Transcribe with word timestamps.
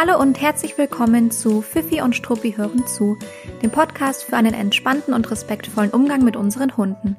Hallo 0.00 0.16
und 0.16 0.40
herzlich 0.40 0.78
willkommen 0.78 1.32
zu 1.32 1.60
Fifi 1.60 2.02
und 2.02 2.14
Struppi 2.14 2.52
hören 2.52 2.86
zu, 2.86 3.18
dem 3.62 3.72
Podcast 3.72 4.22
für 4.22 4.36
einen 4.36 4.54
entspannten 4.54 5.12
und 5.12 5.28
respektvollen 5.28 5.90
Umgang 5.90 6.22
mit 6.22 6.36
unseren 6.36 6.76
Hunden. 6.76 7.16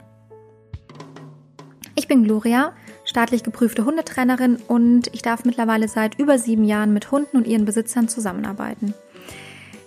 Ich 1.95 2.07
bin 2.07 2.23
Gloria, 2.23 2.71
staatlich 3.03 3.43
geprüfte 3.43 3.83
Hundetrainerin 3.83 4.55
und 4.69 5.13
ich 5.13 5.21
darf 5.21 5.43
mittlerweile 5.43 5.89
seit 5.89 6.17
über 6.17 6.39
sieben 6.39 6.63
Jahren 6.63 6.93
mit 6.93 7.11
Hunden 7.11 7.35
und 7.35 7.47
ihren 7.47 7.65
Besitzern 7.65 8.07
zusammenarbeiten. 8.07 8.93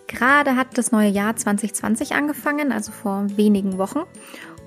Gerade 0.07 0.55
hat 0.57 0.77
das 0.77 0.93
neue 0.93 1.09
Jahr 1.09 1.35
2020 1.35 2.15
angefangen, 2.15 2.73
also 2.73 2.93
vor 2.93 3.25
wenigen 3.39 3.79
Wochen. 3.79 4.03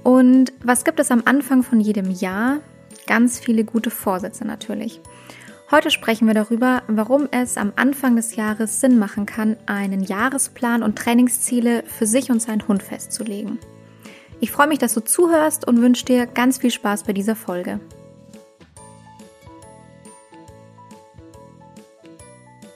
Und 0.02 0.52
was 0.64 0.84
gibt 0.84 1.00
es 1.00 1.12
am 1.12 1.22
Anfang 1.26 1.62
von 1.62 1.80
jedem 1.80 2.10
Jahr? 2.10 2.58
Ganz 3.06 3.40
viele 3.40 3.66
gute 3.66 3.92
Vorsätze 3.92 4.46
natürlich. 4.46 5.00
Heute 5.72 5.90
sprechen 5.90 6.28
wir 6.28 6.36
darüber, 6.36 6.84
warum 6.86 7.28
es 7.32 7.58
am 7.58 7.74
Anfang 7.76 8.16
des 8.16 8.36
Jahres 8.36 8.82
Sinn 8.82 9.00
machen 9.00 9.26
kann, 9.26 9.58
einen 9.66 10.04
Jahresplan 10.04 10.84
und 10.84 10.96
Trainingsziele 10.96 11.84
für 11.88 12.06
sich 12.06 12.30
und 12.30 12.40
seinen 12.40 12.68
Hund 12.68 12.84
festzulegen. 12.84 13.58
Ich 14.40 14.52
freue 14.52 14.68
mich, 14.68 14.78
dass 14.78 14.94
du 14.94 15.04
zuhörst 15.04 15.68
und 15.68 15.82
wünsche 15.82 16.06
dir 16.06 16.28
ganz 16.28 16.60
viel 16.60 16.70
Spaß 16.70 17.04
bei 17.06 17.14
dieser 17.14 17.36
Folge. 17.36 17.80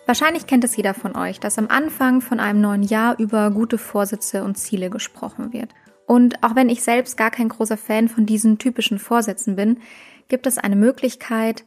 Wahrscheinlich 0.07 0.48
kennt 0.48 0.63
es 0.63 0.76
jeder 0.76 0.95
von 0.95 1.15
euch, 1.15 1.40
dass 1.40 1.59
am 1.59 1.67
Anfang 1.67 2.21
von 2.21 2.40
einem 2.40 2.59
neuen 2.59 2.81
Jahr 2.81 3.20
über 3.20 3.51
gute 3.51 3.77
Vorsätze 3.77 4.43
und 4.43 4.57
Ziele 4.57 4.90
gesprochen 4.90 5.53
wird. 5.53 5.76
Und 6.07 6.43
auch 6.43 6.55
wenn 6.55 6.70
ich 6.70 6.81
selbst 6.81 7.17
gar 7.17 7.29
kein 7.29 7.49
großer 7.49 7.77
Fan 7.77 8.09
von 8.09 8.26
diesen 8.26 8.57
typischen 8.57 8.98
Vorsätzen 8.98 9.55
bin, 9.55 9.77
gibt 10.27 10.48
es 10.48 10.57
eine 10.57 10.76
Möglichkeit, 10.76 11.65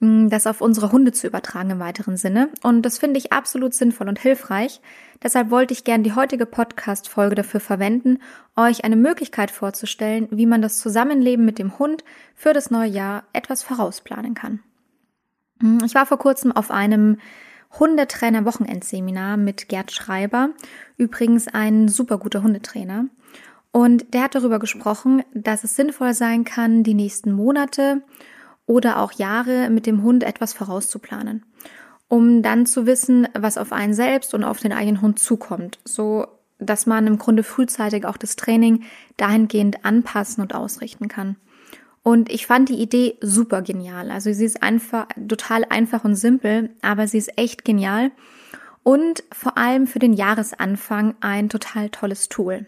das 0.00 0.46
auf 0.46 0.60
unsere 0.60 0.92
Hunde 0.92 1.12
zu 1.12 1.26
übertragen 1.26 1.70
im 1.70 1.78
weiteren 1.80 2.18
Sinne. 2.18 2.50
Und 2.62 2.82
das 2.82 2.98
finde 2.98 3.18
ich 3.18 3.32
absolut 3.32 3.72
sinnvoll 3.72 4.08
und 4.08 4.18
hilfreich. 4.18 4.82
Deshalb 5.22 5.50
wollte 5.50 5.72
ich 5.72 5.84
gern 5.84 6.02
die 6.02 6.14
heutige 6.14 6.44
Podcast-Folge 6.44 7.34
dafür 7.34 7.60
verwenden, 7.60 8.18
euch 8.56 8.84
eine 8.84 8.96
Möglichkeit 8.96 9.50
vorzustellen, 9.50 10.28
wie 10.30 10.44
man 10.44 10.60
das 10.60 10.78
Zusammenleben 10.78 11.46
mit 11.46 11.58
dem 11.58 11.78
Hund 11.78 12.04
für 12.34 12.52
das 12.52 12.70
neue 12.70 12.90
Jahr 12.90 13.24
etwas 13.32 13.62
vorausplanen 13.62 14.34
kann. 14.34 14.60
Mm, 15.60 15.78
ich 15.84 15.94
war 15.94 16.04
vor 16.04 16.18
kurzem 16.18 16.52
auf 16.52 16.70
einem 16.70 17.16
Hundetrainer-Wochenendseminar 17.78 19.38
mit 19.38 19.68
Gerd 19.68 19.92
Schreiber, 19.92 20.50
übrigens 20.98 21.48
ein 21.48 21.88
super 21.88 22.18
guter 22.18 22.42
Hundetrainer. 22.42 23.06
Und 23.72 24.14
der 24.14 24.24
hat 24.24 24.34
darüber 24.34 24.58
gesprochen, 24.58 25.22
dass 25.34 25.64
es 25.64 25.76
sinnvoll 25.76 26.14
sein 26.14 26.44
kann, 26.44 26.82
die 26.82 26.94
nächsten 26.94 27.32
Monate 27.32 28.02
oder 28.66 29.00
auch 29.00 29.12
Jahre 29.12 29.70
mit 29.70 29.86
dem 29.86 30.02
Hund 30.02 30.22
etwas 30.22 30.52
vorauszuplanen, 30.52 31.44
um 32.08 32.42
dann 32.42 32.66
zu 32.66 32.86
wissen, 32.86 33.28
was 33.34 33.58
auf 33.58 33.72
einen 33.72 33.94
selbst 33.94 34.34
und 34.34 34.44
auf 34.44 34.60
den 34.60 34.72
eigenen 34.72 35.00
Hund 35.00 35.18
zukommt, 35.18 35.78
so 35.84 36.26
dass 36.58 36.86
man 36.86 37.06
im 37.06 37.18
Grunde 37.18 37.42
frühzeitig 37.42 38.06
auch 38.06 38.16
das 38.16 38.36
Training 38.36 38.84
dahingehend 39.16 39.84
anpassen 39.84 40.42
und 40.42 40.54
ausrichten 40.54 41.08
kann. 41.08 41.36
Und 42.02 42.30
ich 42.30 42.46
fand 42.46 42.68
die 42.68 42.80
Idee 42.80 43.16
super 43.20 43.62
genial. 43.62 44.10
Also 44.10 44.32
sie 44.32 44.44
ist 44.44 44.62
einfach 44.62 45.06
total 45.28 45.64
einfach 45.68 46.04
und 46.04 46.14
simpel, 46.14 46.70
aber 46.80 47.08
sie 47.08 47.18
ist 47.18 47.36
echt 47.36 47.64
genial 47.64 48.10
und 48.82 49.24
vor 49.32 49.58
allem 49.58 49.88
für 49.88 49.98
den 49.98 50.12
Jahresanfang 50.12 51.16
ein 51.20 51.48
total 51.48 51.90
tolles 51.90 52.28
Tool. 52.28 52.66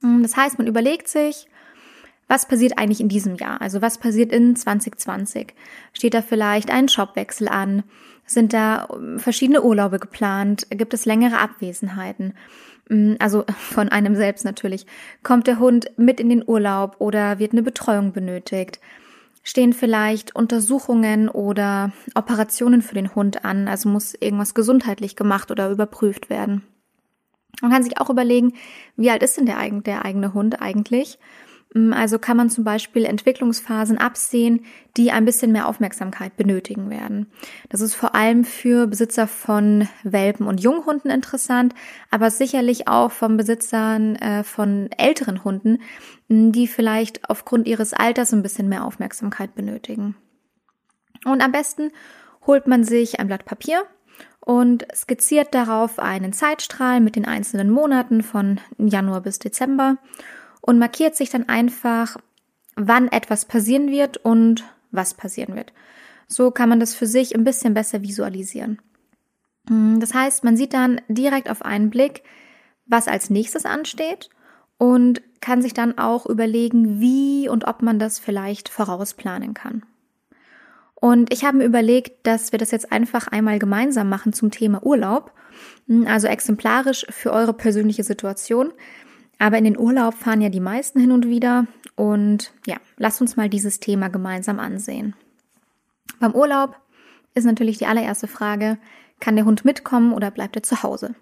Das 0.00 0.36
heißt, 0.36 0.58
man 0.58 0.68
überlegt 0.68 1.08
sich, 1.08 1.48
was 2.28 2.48
passiert 2.48 2.78
eigentlich 2.78 3.00
in 3.00 3.08
diesem 3.08 3.36
Jahr? 3.36 3.60
Also 3.60 3.82
was 3.82 3.98
passiert 3.98 4.32
in 4.32 4.56
2020? 4.56 5.54
Steht 5.92 6.14
da 6.14 6.22
vielleicht 6.22 6.70
ein 6.70 6.86
Jobwechsel 6.86 7.48
an? 7.48 7.84
Sind 8.26 8.52
da 8.52 8.88
ähm, 8.92 9.18
verschiedene 9.18 9.62
Urlaube 9.62 9.98
geplant? 9.98 10.66
Gibt 10.70 10.94
es 10.94 11.04
längere 11.04 11.38
Abwesenheiten? 11.38 12.34
Mm, 12.88 13.14
also 13.18 13.44
von 13.58 13.88
einem 13.90 14.16
selbst 14.16 14.44
natürlich. 14.44 14.86
Kommt 15.22 15.46
der 15.46 15.58
Hund 15.58 15.90
mit 15.96 16.20
in 16.20 16.30
den 16.30 16.44
Urlaub 16.46 16.96
oder 16.98 17.38
wird 17.38 17.52
eine 17.52 17.62
Betreuung 17.62 18.12
benötigt? 18.12 18.80
Stehen 19.42 19.74
vielleicht 19.74 20.34
Untersuchungen 20.34 21.28
oder 21.28 21.92
Operationen 22.14 22.80
für 22.80 22.94
den 22.94 23.14
Hund 23.14 23.44
an? 23.44 23.68
Also 23.68 23.90
muss 23.90 24.14
irgendwas 24.14 24.54
gesundheitlich 24.54 25.16
gemacht 25.16 25.50
oder 25.50 25.70
überprüft 25.70 26.30
werden? 26.30 26.62
Man 27.60 27.70
kann 27.70 27.82
sich 27.82 28.00
auch 28.00 28.08
überlegen, 28.08 28.54
wie 28.96 29.10
alt 29.10 29.22
ist 29.22 29.36
denn 29.36 29.46
der, 29.46 29.70
der 29.70 30.04
eigene 30.04 30.32
Hund 30.32 30.62
eigentlich? 30.62 31.18
Mm, 31.74 31.92
also 31.92 32.18
kann 32.18 32.36
man 32.36 32.48
zum 32.48 32.64
Beispiel 32.64 33.04
Entwicklungsphasen 33.04 33.98
absehen, 33.98 34.64
die 34.96 35.10
ein 35.10 35.24
bisschen 35.24 35.52
mehr 35.52 35.68
Aufmerksamkeit 35.68 36.36
benötigen 36.36 36.88
werden. 36.88 37.26
Das 37.68 37.80
ist 37.80 37.94
vor 37.94 38.14
allem 38.14 38.44
für 38.44 38.86
Besitzer 38.86 39.26
von 39.26 39.88
Welpen 40.04 40.46
und 40.46 40.60
Junghunden 40.60 41.10
interessant, 41.10 41.74
aber 42.10 42.30
sicherlich 42.30 42.88
auch 42.88 43.10
von 43.10 43.36
Besitzern 43.36 44.16
äh, 44.16 44.44
von 44.44 44.88
älteren 44.96 45.44
Hunden, 45.44 45.82
mm, 46.28 46.52
die 46.52 46.68
vielleicht 46.68 47.28
aufgrund 47.28 47.66
ihres 47.66 47.92
Alters 47.92 48.32
ein 48.32 48.42
bisschen 48.42 48.68
mehr 48.68 48.84
Aufmerksamkeit 48.84 49.54
benötigen. 49.54 50.16
Und 51.24 51.42
am 51.42 51.52
besten 51.52 51.90
holt 52.46 52.66
man 52.66 52.84
sich 52.84 53.18
ein 53.18 53.26
Blatt 53.26 53.44
Papier 53.44 53.82
und 54.40 54.86
skizziert 54.94 55.54
darauf 55.54 55.98
einen 55.98 56.34
Zeitstrahl 56.34 57.00
mit 57.00 57.16
den 57.16 57.24
einzelnen 57.24 57.70
Monaten 57.70 58.22
von 58.22 58.60
Januar 58.76 59.22
bis 59.22 59.38
Dezember 59.38 59.96
und 60.66 60.78
markiert 60.78 61.14
sich 61.14 61.28
dann 61.28 61.46
einfach, 61.46 62.16
wann 62.74 63.08
etwas 63.08 63.44
passieren 63.44 63.90
wird 63.90 64.16
und 64.16 64.64
was 64.90 65.12
passieren 65.12 65.56
wird. 65.56 65.74
So 66.26 66.50
kann 66.50 66.70
man 66.70 66.80
das 66.80 66.94
für 66.94 67.06
sich 67.06 67.34
ein 67.34 67.44
bisschen 67.44 67.74
besser 67.74 68.00
visualisieren. 68.00 68.80
Hm, 69.68 70.00
das 70.00 70.14
heißt, 70.14 70.42
man 70.42 70.56
sieht 70.56 70.72
dann 70.72 71.02
direkt 71.08 71.50
auf 71.50 71.62
einen 71.62 71.90
Blick, 71.90 72.22
was 72.86 73.08
als 73.08 73.28
nächstes 73.28 73.66
ansteht 73.66 74.30
und 74.78 75.20
kann 75.42 75.60
sich 75.60 75.74
dann 75.74 75.98
auch 75.98 76.24
überlegen, 76.24 76.98
wie 76.98 77.46
und 77.46 77.66
ob 77.66 77.82
man 77.82 77.98
das 77.98 78.18
vielleicht 78.18 78.70
vorausplanen 78.70 79.52
kann. 79.52 79.84
Und 80.94 81.30
ich 81.30 81.44
habe 81.44 81.58
mir 81.58 81.64
überlegt, 81.64 82.26
dass 82.26 82.52
wir 82.52 82.58
das 82.58 82.70
jetzt 82.70 82.90
einfach 82.90 83.28
einmal 83.28 83.58
gemeinsam 83.58 84.08
machen 84.08 84.32
zum 84.32 84.50
Thema 84.50 84.82
Urlaub, 84.82 85.32
hm, 85.88 86.06
also 86.06 86.26
exemplarisch 86.26 87.04
für 87.10 87.34
eure 87.34 87.52
persönliche 87.52 88.02
Situation, 88.02 88.72
aber 89.38 89.58
in 89.58 89.64
den 89.64 89.78
Urlaub 89.78 90.14
fahren 90.14 90.40
ja 90.40 90.48
die 90.48 90.60
meisten 90.60 91.00
hin 91.00 91.12
und 91.12 91.28
wieder. 91.28 91.66
Und 91.96 92.52
ja, 92.66 92.76
lasst 92.96 93.20
uns 93.20 93.36
mal 93.36 93.48
dieses 93.48 93.80
Thema 93.80 94.08
gemeinsam 94.08 94.58
ansehen. 94.58 95.14
Beim 96.20 96.34
Urlaub 96.34 96.76
ist 97.34 97.44
natürlich 97.44 97.78
die 97.78 97.86
allererste 97.86 98.26
Frage, 98.28 98.78
kann 99.20 99.36
der 99.36 99.44
Hund 99.44 99.64
mitkommen 99.64 100.12
oder 100.12 100.30
bleibt 100.30 100.56
er 100.56 100.62
zu 100.62 100.82
Hause? 100.82 101.14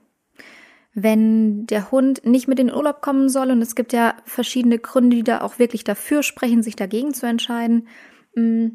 Wenn 0.95 1.67
der 1.67 1.91
Hund 1.91 2.25
nicht 2.27 2.49
mit 2.49 2.59
in 2.59 2.67
den 2.69 2.77
Urlaub 2.77 3.01
kommen 3.01 3.29
soll, 3.29 3.51
und 3.51 3.63
es 3.63 3.75
gibt 3.75 3.93
ja 3.93 4.15
verschiedene 4.25 4.79
Gründe, 4.79 5.17
die 5.17 5.25
da 5.25 5.41
auch 5.41 5.59
wirklich 5.59 5.85
dafür 5.85 6.23
sprechen, 6.23 6.63
sich 6.63 6.77
dagegen 6.77 7.15
zu 7.15 7.27
entscheiden, 7.27 7.89
mm, 8.35 8.69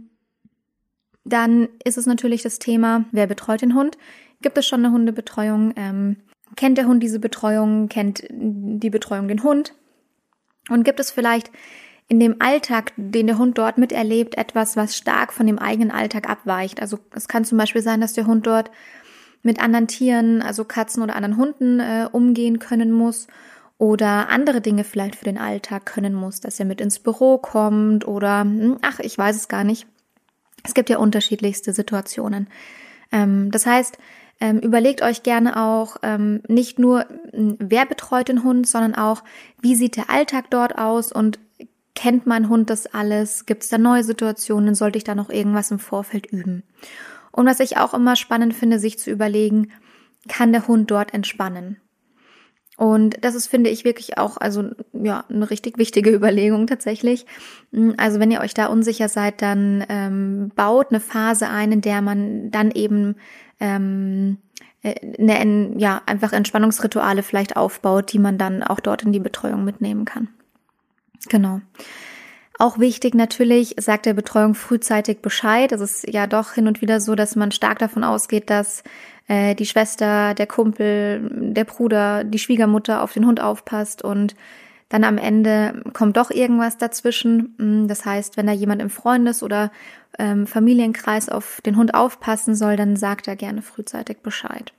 dann 1.26 1.68
ist 1.84 1.98
es 1.98 2.06
natürlich 2.06 2.42
das 2.42 2.58
Thema, 2.58 3.06
wer 3.12 3.28
betreut 3.28 3.62
den 3.62 3.76
Hund? 3.76 3.98
Gibt 4.42 4.58
es 4.58 4.66
schon 4.66 4.84
eine 4.84 4.94
Hundebetreuung? 4.94 5.74
Ähm, 5.76 6.18
Kennt 6.56 6.78
der 6.78 6.88
Hund 6.88 7.04
diese 7.04 7.20
Betreuung? 7.20 7.90
Kennt 7.90 8.24
die 8.30 8.90
Betreuung 8.90 9.28
den 9.28 9.44
Hund? 9.44 9.74
Und 10.70 10.84
gibt 10.84 11.00
es 11.00 11.12
vielleicht 11.12 11.52
in 12.08 12.20
dem 12.20 12.38
Alltag, 12.40 12.94
den 12.96 13.28
der 13.28 13.38
Hund 13.38 13.58
dort 13.58 13.78
miterlebt, 13.78 14.38
etwas, 14.38 14.78
was 14.78 14.96
stark 14.96 15.34
von 15.34 15.46
dem 15.46 15.60
eigenen 15.60 15.92
Alltag 15.92 16.30
abweicht? 16.30 16.82
Also 16.82 17.00
es 17.14 17.28
kann 17.28 17.46
zum 17.46 17.58
Beispiel 17.58 17.82
sein, 17.82 18.02
dass 18.02 18.14
der 18.14 18.28
Hund 18.28 18.48
dort 18.48 18.72
mit 19.44 19.62
anderen 19.62 19.88
Tieren, 19.88 20.42
also 20.42 20.64
Katzen 20.64 21.04
oder 21.04 21.16
anderen 21.16 21.38
Hunden 21.38 21.80
äh, 21.80 22.08
umgehen 22.12 22.60
können 22.60 22.92
muss 22.92 23.28
oder 23.78 24.30
andere 24.30 24.62
Dinge 24.62 24.84
vielleicht 24.84 25.16
für 25.16 25.26
den 25.26 25.38
Alltag 25.38 25.86
können 25.86 26.14
muss, 26.14 26.40
dass 26.40 26.60
er 26.60 26.66
mit 26.66 26.82
ins 26.82 27.00
Büro 27.00 27.38
kommt 27.38 28.08
oder 28.08 28.42
hm, 28.42 28.78
ach, 28.82 29.00
ich 29.00 29.18
weiß 29.18 29.36
es 29.36 29.48
gar 29.48 29.64
nicht. 29.64 29.86
Es 30.64 30.74
gibt 30.74 30.90
ja 30.90 30.98
unterschiedlichste 30.98 31.74
Situationen. 31.74 32.48
Ähm, 33.12 33.52
das 33.52 33.66
heißt, 33.66 33.98
ähm, 34.40 34.60
überlegt 34.60 35.02
euch 35.02 35.24
gerne 35.24 35.62
auch 35.62 35.98
ähm, 36.04 36.42
nicht 36.48 36.80
nur, 36.80 37.06
wer 37.34 37.86
betreut 37.86 38.28
den 38.28 38.44
Hund, 38.44 38.68
sondern 38.68 38.96
auch, 38.96 39.24
wie 39.62 39.76
sieht 39.76 39.96
der 39.96 40.10
Alltag 40.10 40.50
dort 40.50 40.78
aus 40.78 41.12
und 41.12 41.40
kennt 41.96 42.28
mein 42.28 42.48
Hund 42.48 42.70
das 42.70 42.86
alles? 42.86 43.46
Gibt 43.48 43.64
es 43.64 43.70
da 43.70 43.78
neue 43.78 44.04
Situationen? 44.04 44.76
Sollte 44.76 44.98
ich 44.98 45.04
da 45.04 45.16
noch 45.16 45.30
irgendwas 45.30 45.72
im 45.72 45.80
Vorfeld 45.80 46.28
üben? 46.28 46.64
Und 47.32 47.48
was 47.48 47.60
ich 47.60 47.78
auch 47.78 47.94
immer 47.94 48.16
spannend 48.16 48.54
finde, 48.54 48.80
sich 48.80 49.00
zu 49.00 49.10
überlegen, 49.10 49.72
kann 50.28 50.52
der 50.52 50.68
Hund 50.68 50.92
dort 50.92 51.14
entspannen? 51.14 51.78
Und 52.78 53.18
das 53.22 53.34
ist, 53.34 53.48
finde 53.48 53.72
ich, 53.72 53.86
wirklich 53.86 54.20
auch, 54.20 54.38
also 54.38 54.70
ja, 54.94 55.26
eine 55.30 55.50
richtig 55.50 55.80
wichtige 55.80 56.12
Überlegung 56.14 56.68
tatsächlich. 56.68 57.26
Also 57.98 58.20
wenn 58.20 58.32
ihr 58.32 58.42
euch 58.42 58.54
da 58.54 58.68
unsicher 58.68 59.10
seid, 59.10 59.42
dann 59.42 59.84
ähm, 59.90 60.52
baut 60.56 60.92
eine 60.92 61.00
Phase 61.00 61.50
ein, 61.50 61.72
in 61.72 61.82
der 61.82 62.04
man 62.04 62.52
dann 62.52 62.70
eben 62.70 63.16
ähm, 63.60 64.38
äh, 64.84 64.96
eine, 65.20 65.74
ja, 65.78 66.02
einfach 66.06 66.34
Entspannungsrituale 66.34 67.24
vielleicht 67.24 67.56
aufbaut, 67.56 68.14
die 68.14 68.20
man 68.20 68.38
dann 68.38 68.64
auch 68.64 68.80
dort 68.80 69.04
in 69.04 69.12
die 69.12 69.20
Betreuung 69.20 69.64
mitnehmen 69.64 70.06
kann. 70.06 70.30
Genau. 71.30 71.62
Auch 72.60 72.80
wichtig 72.80 73.14
natürlich, 73.14 73.76
sagt 73.80 74.08
der 74.08 74.16
Betreuung 74.16 74.56
frühzeitig 74.56 75.20
Bescheid. 75.22 75.72
Es 75.72 75.82
ist 75.82 76.08
ja 76.12 76.26
doch 76.26 76.54
hin 76.54 76.68
und 76.68 76.82
wieder 76.82 77.00
so, 77.00 77.14
dass 77.14 77.36
man 77.36 77.52
stark 77.52 77.78
davon 77.78 78.04
ausgeht, 78.04 78.50
dass 78.50 78.84
äh, 79.28 79.54
die 79.54 79.68
Schwester, 79.68 80.34
der 80.34 80.48
Kumpel, 80.48 81.30
der 81.32 81.66
Bruder, 81.66 82.24
die 82.24 82.40
Schwiegermutter 82.40 83.04
auf 83.04 83.14
den 83.14 83.28
Hund 83.28 83.40
aufpasst 83.40 84.02
und 84.02 84.36
dann 84.90 85.04
am 85.04 85.18
Ende 85.18 85.84
kommt 85.94 86.18
doch 86.18 86.32
irgendwas 86.32 86.78
dazwischen. 86.78 87.56
Mm, 87.58 87.88
das 87.88 88.06
heißt, 88.06 88.38
wenn 88.38 88.48
da 88.48 88.54
jemand 88.54 88.82
im 88.82 88.90
Freundes- 88.90 89.44
oder 89.44 89.72
ähm, 90.18 90.48
Familienkreis 90.48 91.30
auf 91.30 91.62
den 91.66 91.76
Hund 91.78 91.94
aufpassen 91.94 92.56
soll, 92.56 92.76
dann 92.76 92.96
sagt 92.96 93.28
er 93.28 93.36
gerne 93.36 93.62
frühzeitig 93.62 94.20
Bescheid. 94.20 94.74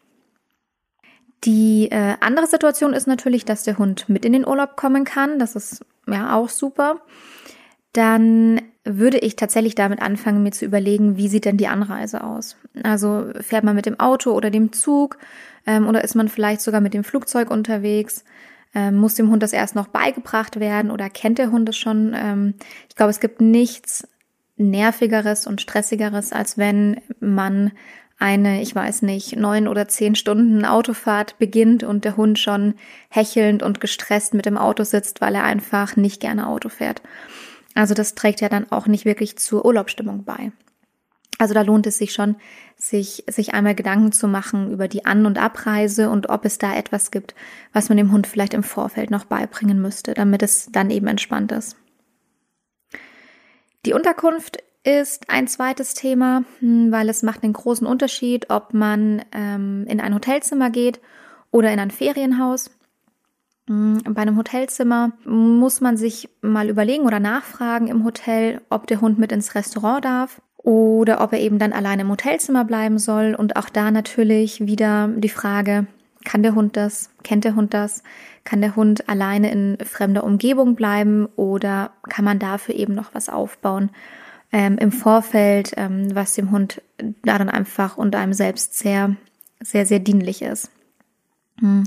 Die 1.45 1.89
äh, 1.91 2.17
andere 2.21 2.47
Situation 2.47 2.95
ist 2.95 3.07
natürlich, 3.07 3.45
dass 3.45 3.63
der 3.63 3.79
Hund 3.79 4.09
mit 4.09 4.25
in 4.25 4.33
den 4.33 4.47
Urlaub 4.47 4.77
kommen 4.77 5.05
kann. 5.05 5.39
Das 5.39 5.55
ist 5.55 5.85
ja 6.07 6.35
auch 6.35 6.49
super. 6.49 7.01
Dann 7.93 8.61
würde 8.85 9.19
ich 9.19 9.37
tatsächlich 9.37 9.75
damit 9.75 10.01
anfangen, 10.01 10.43
mir 10.43 10.51
zu 10.51 10.65
überlegen, 10.65 11.17
wie 11.17 11.29
sieht 11.29 11.45
denn 11.45 11.57
die 11.57 11.69
Anreise 11.69 12.25
aus? 12.25 12.57
Also 12.83 13.27
fährt 13.41 13.65
man 13.65 13.77
mit 13.77 13.87
dem 13.87 14.01
Auto 14.01 14.33
oder 14.33 14.51
dem 14.51 14.73
Zug 14.73 15.19
ähm, 15.67 15.87
oder 15.87 16.03
ist 16.03 16.15
man 16.15 16.29
vielleicht 16.29 16.63
sogar 16.63 16.81
mit 16.81 16.95
dem 16.95 17.05
Flugzeug 17.05 17.51
unterwegs? 17.51 18.25
Ähm, 18.75 18.97
muss 18.97 19.15
dem 19.15 19.31
Hund 19.31 19.43
das 19.43 19.53
erst 19.53 19.75
noch 19.75 19.89
beigebracht 19.89 20.61
werden 20.61 20.91
oder 20.91 21.09
kennt 21.09 21.39
der 21.39 21.51
Hund 21.51 21.69
es 21.69 21.77
schon? 21.77 22.15
Ähm, 22.15 22.55
ich 22.89 22.97
glaube, 22.97 23.11
es 23.11 23.21
gibt 23.21 23.41
nichts 23.41 24.07
nervigeres 24.57 25.47
und 25.47 25.61
stressigeres, 25.61 26.33
als 26.33 26.59
wenn 26.59 27.01
man 27.21 27.73
eine, 28.19 28.61
ich 28.61 28.75
weiß 28.75 29.03
nicht, 29.03 29.37
neun 29.37 29.69
oder 29.69 29.87
zehn 29.87 30.17
Stunden 30.17 30.65
Autofahrt 30.65 31.39
beginnt 31.39 31.85
und 31.85 32.05
der 32.05 32.17
Hund 32.17 32.39
schon 32.39 32.75
hechelnd 33.09 33.63
und 33.63 33.81
gestresst 33.81 34.35
mit 34.35 34.45
dem 34.45 34.59
Auto 34.59 34.83
sitzt, 34.83 35.21
weil 35.21 35.37
er 35.37 35.45
einfach 35.45 35.97
nicht 35.97 36.21
gerne 36.21 36.49
Auto 36.49 36.69
fährt. 36.69 37.01
Also 37.75 37.95
das 37.95 38.17
trägt 38.17 38.41
ja 38.41 38.49
dann 38.49 38.71
auch 38.73 38.89
nicht 38.89 39.05
wirklich 39.05 39.39
zur 39.39 39.65
Urlaubsstimmung 39.65 40.25
bei. 40.25 40.51
Also 41.39 41.55
da 41.55 41.63
lohnt 41.63 41.87
es 41.87 41.99
sich 41.99 42.13
schon, 42.13 42.37
sich, 42.77 43.25
sich 43.29 43.55
einmal 43.55 43.77
Gedanken 43.77 44.11
zu 44.11 44.27
machen 44.27 44.73
über 44.73 44.89
die 44.89 45.07
An- 45.07 45.25
und 45.25 45.39
Abreise 45.39 46.11
und 46.11 46.29
ob 46.29 46.45
es 46.45 46.59
da 46.59 46.75
etwas 46.75 47.13
gibt, 47.13 47.35
was 47.73 47.89
man 47.89 47.97
dem 47.97 48.11
Hund 48.11 48.27
vielleicht 48.27 48.55
im 48.55 48.65
Vorfeld 48.65 49.11
noch 49.11 49.25
beibringen 49.25 49.81
müsste, 49.81 50.15
damit 50.15 50.43
es 50.43 50.69
dann 50.73 50.91
eben 50.91 51.07
entspannt 51.07 51.53
ist. 51.53 51.77
Die 53.87 53.93
Unterkunft 53.93 54.59
ist 54.83 55.31
ein 55.31 55.47
zweites 55.47 55.95
Thema, 55.95 56.43
hm, 56.59 56.91
weil 56.91 57.09
es 57.09 57.23
macht 57.23 57.45
einen 57.45 57.53
großen 57.53 57.87
Unterschied, 57.87 58.51
ob 58.51 58.75
man 58.75 59.23
ähm, 59.33 59.87
in 59.89 60.01
ein 60.01 60.15
Hotelzimmer 60.15 60.71
geht 60.71 61.01
oder 61.53 61.73
in 61.73 61.79
ein 61.79 61.93
Ferienhaus. 61.93 62.71
Hm, 63.69 64.03
bei 64.09 64.23
einem 64.23 64.37
Hotelzimmer 64.37 65.13
muss 65.25 65.81
man 65.81 65.97
sich 65.97 66.29
mal 66.41 66.69
überlegen 66.69 67.05
oder 67.05 67.21
nachfragen 67.21 67.87
im 67.87 68.05
Hotel, 68.05 68.61
ob 68.71 68.89
der 68.89 69.01
Hund 69.01 69.21
mit 69.21 69.31
ins 69.31 69.55
Restaurant 69.55 70.05
darf 70.05 70.41
oder 70.69 71.21
ob 71.21 71.33
er 71.33 71.41
eben 71.41 71.59
dann 71.59 71.73
alleine 71.73 72.03
im 72.03 72.11
Hotelzimmer 72.11 72.65
bleiben 72.65 72.99
soll. 72.99 73.35
Und 73.35 73.57
auch 73.57 73.69
da 73.69 73.91
natürlich 73.91 74.67
wieder 74.67 75.09
die 75.09 75.29
Frage, 75.29 75.87
kann 76.25 76.43
der 76.43 76.55
Hund 76.55 76.77
das? 76.77 77.11
Kennt 77.23 77.45
der 77.45 77.55
Hund 77.55 77.75
das? 77.75 78.03
Kann 78.45 78.61
der 78.61 78.77
Hund 78.77 79.09
alleine 79.09 79.51
in 79.51 79.79
fremder 79.85 80.25
Umgebung 80.25 80.75
bleiben 80.75 81.27
oder 81.37 81.93
kann 82.09 82.25
man 82.25 82.39
dafür 82.39 82.75
eben 82.75 82.95
noch 82.95 83.15
was 83.15 83.29
aufbauen? 83.29 83.91
ähm, 84.53 84.79
im 84.79 84.93
Vorfeld, 84.93 85.73
ähm, 85.77 86.15
was 86.15 86.35
dem 86.35 86.51
Hund 86.51 86.83
da 87.25 87.39
dann 87.39 87.51
einfach 87.51 87.97
und 87.97 88.17
einem 88.17 88.33
selbst 88.33 88.79
sehr, 88.79 89.17
sehr, 89.61 89.87
sehr 89.87 89.99
dienlich 89.99 90.43
ist. 90.43 90.71
Hm. 91.61 91.85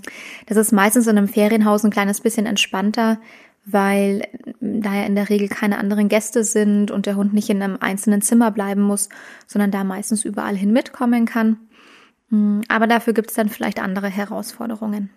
Das 0.48 0.58
ist 0.58 0.72
meistens 0.72 1.08
in 1.08 1.18
einem 1.18 1.28
Ferienhaus 1.28 1.84
ein 1.84 1.92
kleines 1.92 2.22
bisschen 2.22 2.46
entspannter, 2.46 3.20
weil 3.66 4.28
da 4.60 4.96
ja 4.96 5.06
in 5.06 5.16
der 5.16 5.30
Regel 5.30 5.48
keine 5.48 5.78
anderen 5.78 6.10
Gäste 6.10 6.44
sind 6.44 6.92
und 6.92 7.06
der 7.06 7.16
Hund 7.16 7.34
nicht 7.34 7.50
in 7.50 7.62
einem 7.62 7.78
einzelnen 7.80 8.22
Zimmer 8.22 8.52
bleiben 8.52 8.82
muss, 8.82 9.10
sondern 9.48 9.72
da 9.72 9.84
meistens 9.84 10.26
überall 10.26 10.56
hin 10.56 10.74
mitkommen 10.74 11.26
kann. 11.26 11.58
Hm. 12.30 12.62
Aber 12.68 12.88
dafür 12.88 13.14
gibt 13.14 13.30
es 13.30 13.36
dann 13.36 13.50
vielleicht 13.50 13.80
andere 13.80 14.08
Herausforderungen. 14.08 15.12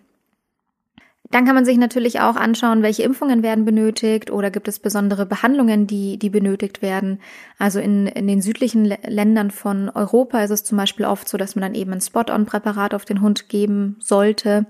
Dann 1.31 1.45
kann 1.45 1.55
man 1.55 1.65
sich 1.65 1.77
natürlich 1.77 2.19
auch 2.19 2.35
anschauen, 2.35 2.83
welche 2.83 3.01
Impfungen 3.03 3.41
werden 3.41 3.65
benötigt 3.65 4.29
oder 4.29 4.51
gibt 4.51 4.67
es 4.67 4.77
besondere 4.77 5.25
Behandlungen, 5.25 5.87
die, 5.87 6.17
die 6.17 6.29
benötigt 6.29 6.83
werden. 6.83 7.19
Also 7.57 7.79
in, 7.79 8.05
in 8.07 8.27
den 8.27 8.41
südlichen 8.41 8.85
Ländern 8.85 9.49
von 9.49 9.89
Europa 9.89 10.43
ist 10.43 10.51
es 10.51 10.63
zum 10.63 10.77
Beispiel 10.77 11.05
oft 11.05 11.27
so, 11.27 11.37
dass 11.37 11.55
man 11.55 11.63
dann 11.63 11.75
eben 11.75 11.93
ein 11.93 12.01
Spot-on-Präparat 12.01 12.93
auf 12.93 13.05
den 13.05 13.21
Hund 13.21 13.49
geben 13.49 13.97
sollte. 13.99 14.67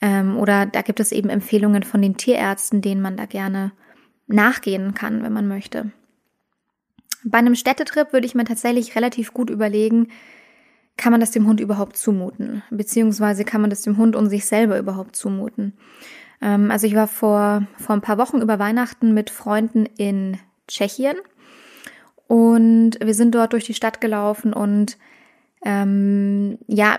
Ähm, 0.00 0.36
oder 0.36 0.66
da 0.66 0.82
gibt 0.82 1.00
es 1.00 1.12
eben 1.12 1.28
Empfehlungen 1.28 1.82
von 1.82 2.02
den 2.02 2.16
Tierärzten, 2.16 2.82
denen 2.82 3.02
man 3.02 3.16
da 3.16 3.26
gerne 3.26 3.72
nachgehen 4.26 4.94
kann, 4.94 5.22
wenn 5.22 5.32
man 5.32 5.48
möchte. 5.48 5.90
Bei 7.24 7.38
einem 7.38 7.56
Städtetrip 7.56 8.12
würde 8.12 8.26
ich 8.26 8.34
mir 8.34 8.44
tatsächlich 8.44 8.94
relativ 8.94 9.34
gut 9.34 9.50
überlegen, 9.50 10.08
kann 10.96 11.12
man 11.12 11.20
das 11.20 11.30
dem 11.30 11.46
Hund 11.46 11.60
überhaupt 11.60 11.96
zumuten? 11.96 12.62
Beziehungsweise 12.70 13.44
kann 13.44 13.60
man 13.60 13.70
das 13.70 13.82
dem 13.82 13.96
Hund 13.96 14.16
und 14.16 14.28
sich 14.28 14.46
selber 14.46 14.78
überhaupt 14.78 15.16
zumuten? 15.16 15.72
Ähm, 16.40 16.70
also 16.70 16.86
ich 16.86 16.94
war 16.94 17.08
vor, 17.08 17.66
vor 17.76 17.94
ein 17.94 18.02
paar 18.02 18.18
Wochen 18.18 18.40
über 18.40 18.58
Weihnachten 18.58 19.14
mit 19.14 19.30
Freunden 19.30 19.86
in 19.96 20.38
Tschechien 20.66 21.16
und 22.26 22.98
wir 23.02 23.14
sind 23.14 23.34
dort 23.34 23.52
durch 23.52 23.64
die 23.64 23.74
Stadt 23.74 24.00
gelaufen 24.00 24.52
und 24.52 24.98
ähm, 25.64 26.58
ja, 26.66 26.98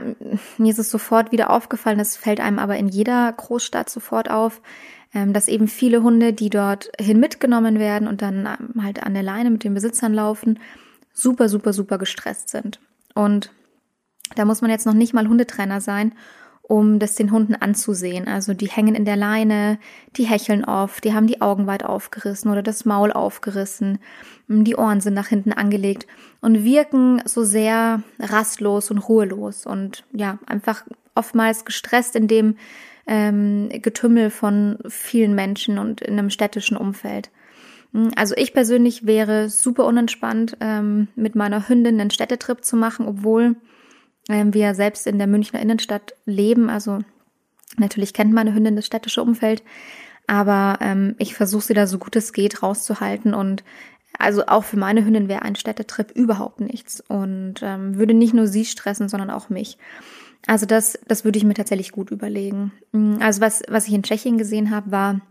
mir 0.58 0.72
ist 0.72 0.80
es 0.80 0.92
sofort 0.92 1.32
wieder 1.32 1.50
aufgefallen, 1.50 1.98
das 1.98 2.18
fällt 2.18 2.40
einem 2.40 2.60
aber 2.60 2.78
in 2.78 2.88
jeder 2.88 3.32
Großstadt 3.32 3.90
sofort 3.90 4.30
auf, 4.30 4.62
ähm, 5.14 5.34
dass 5.34 5.48
eben 5.48 5.68
viele 5.68 6.04
Hunde, 6.04 6.34
die 6.34 6.50
dort 6.50 6.92
hin 7.00 7.20
mitgenommen 7.20 7.80
werden 7.80 8.08
und 8.08 8.22
dann 8.22 8.46
ähm, 8.48 8.84
halt 8.84 9.04
an 9.04 9.14
der 9.14 9.24
Leine 9.24 9.50
mit 9.50 9.64
den 9.64 9.74
Besitzern 9.74 10.14
laufen, 10.14 10.60
super, 11.14 11.50
super, 11.50 11.74
super 11.74 11.98
gestresst 11.98 12.50
sind. 12.50 12.80
Und 13.16 13.52
da 14.36 14.46
muss 14.46 14.62
man 14.62 14.70
jetzt 14.70 14.86
noch 14.86 14.94
nicht 14.94 15.14
mal 15.14 15.28
Hundetrainer 15.28 15.82
sein, 15.82 16.14
um 16.69 17.00
das 17.00 17.16
den 17.16 17.31
Hunden 17.31 17.56
anzusehen. 17.56 18.27
Also 18.27 18.54
die 18.54 18.68
hängen 18.68 18.94
in 18.94 19.04
der 19.04 19.16
Leine, 19.16 19.80
die 20.16 20.25
hecheln 20.25 20.63
oft, 20.63 21.04
die 21.04 21.16
haben 21.16 21.25
die 21.25 21.42
Augen 21.42 21.66
weit 21.66 21.83
aufgerissen 21.83 22.51
oder 22.51 22.62
das 22.62 22.86
Maul 22.86 23.12
aufgerissen, 23.12 23.98
die 24.48 24.75
Ohren 24.75 25.01
sind 25.01 25.16
nach 25.16 25.27
hinten 25.27 25.51
angelegt 25.51 26.06
und 26.42 26.63
wirken 26.63 27.24
so 27.25 27.44
sehr 27.44 28.04
rastlos 28.19 28.92
und 28.92 29.00
ruhelos 29.00 29.66
und 29.66 30.06
ja, 30.13 30.38
einfach 30.45 30.86
oftmals 31.16 31.66
gestresst 31.66 32.16
in 32.16 32.27
dem 32.27 32.56
ähm, 33.07 33.69
Getümmel 33.81 34.30
von 34.30 34.77
vielen 34.88 35.33
Menschen 35.33 35.80
und 35.80 36.01
in 36.01 36.19
einem 36.19 36.30
städtischen 36.30 36.77
Umfeld. 36.77 37.31
Also 38.15 38.36
ich 38.38 38.54
persönlich 38.54 39.07
wäre 39.07 39.50
super 39.50 39.86
unentspannt, 39.86 40.56
ähm, 40.60 41.07
mit 41.15 41.33
meiner 41.33 41.68
Hündin 41.68 42.00
einen 42.00 42.12
Städtetrip 42.12 42.63
zu 42.63 42.75
machen, 42.75 43.07
obwohl 43.07 43.55
wir 44.29 44.75
selbst 44.75 45.07
in 45.07 45.17
der 45.17 45.27
Münchner 45.27 45.59
Innenstadt 45.59 46.13
leben. 46.25 46.69
Also 46.69 47.00
natürlich 47.77 48.13
kennt 48.13 48.33
meine 48.33 48.53
Hündin 48.53 48.75
das 48.75 48.86
städtische 48.86 49.21
Umfeld, 49.21 49.63
aber 50.27 50.77
ähm, 50.81 51.15
ich 51.17 51.36
versuche 51.36 51.63
sie 51.63 51.74
da 51.74 51.88
so 51.88 51.98
gut 51.98 52.15
es 52.15 52.33
geht 52.33 52.62
rauszuhalten 52.62 53.33
und 53.33 53.63
also 54.17 54.45
auch 54.48 54.63
für 54.63 54.77
meine 54.77 55.05
Hündin 55.05 55.27
wäre 55.27 55.43
ein 55.43 55.55
Städtetrip 55.55 56.12
überhaupt 56.12 56.59
nichts 56.62 57.01
und 57.01 57.55
ähm, 57.62 57.98
würde 57.98 58.13
nicht 58.13 58.33
nur 58.33 58.48
sie 58.48 58.65
stressen, 58.65 59.07
sondern 59.07 59.29
auch 59.29 59.50
mich. 59.50 59.77
Also 60.48 60.65
das, 60.65 60.98
das 61.07 61.25
würde 61.25 61.38
ich 61.38 61.45
mir 61.45 61.53
tatsächlich 61.53 61.91
gut 61.91 62.12
überlegen. 62.12 62.71
Mm, 62.91 63.15
also 63.21 63.41
was, 63.41 63.62
was 63.67 63.88
ich 63.88 63.93
in 63.93 64.03
Tschechien 64.03 64.38
gesehen 64.38 64.71
habe, 64.71 64.91
war 64.91 65.21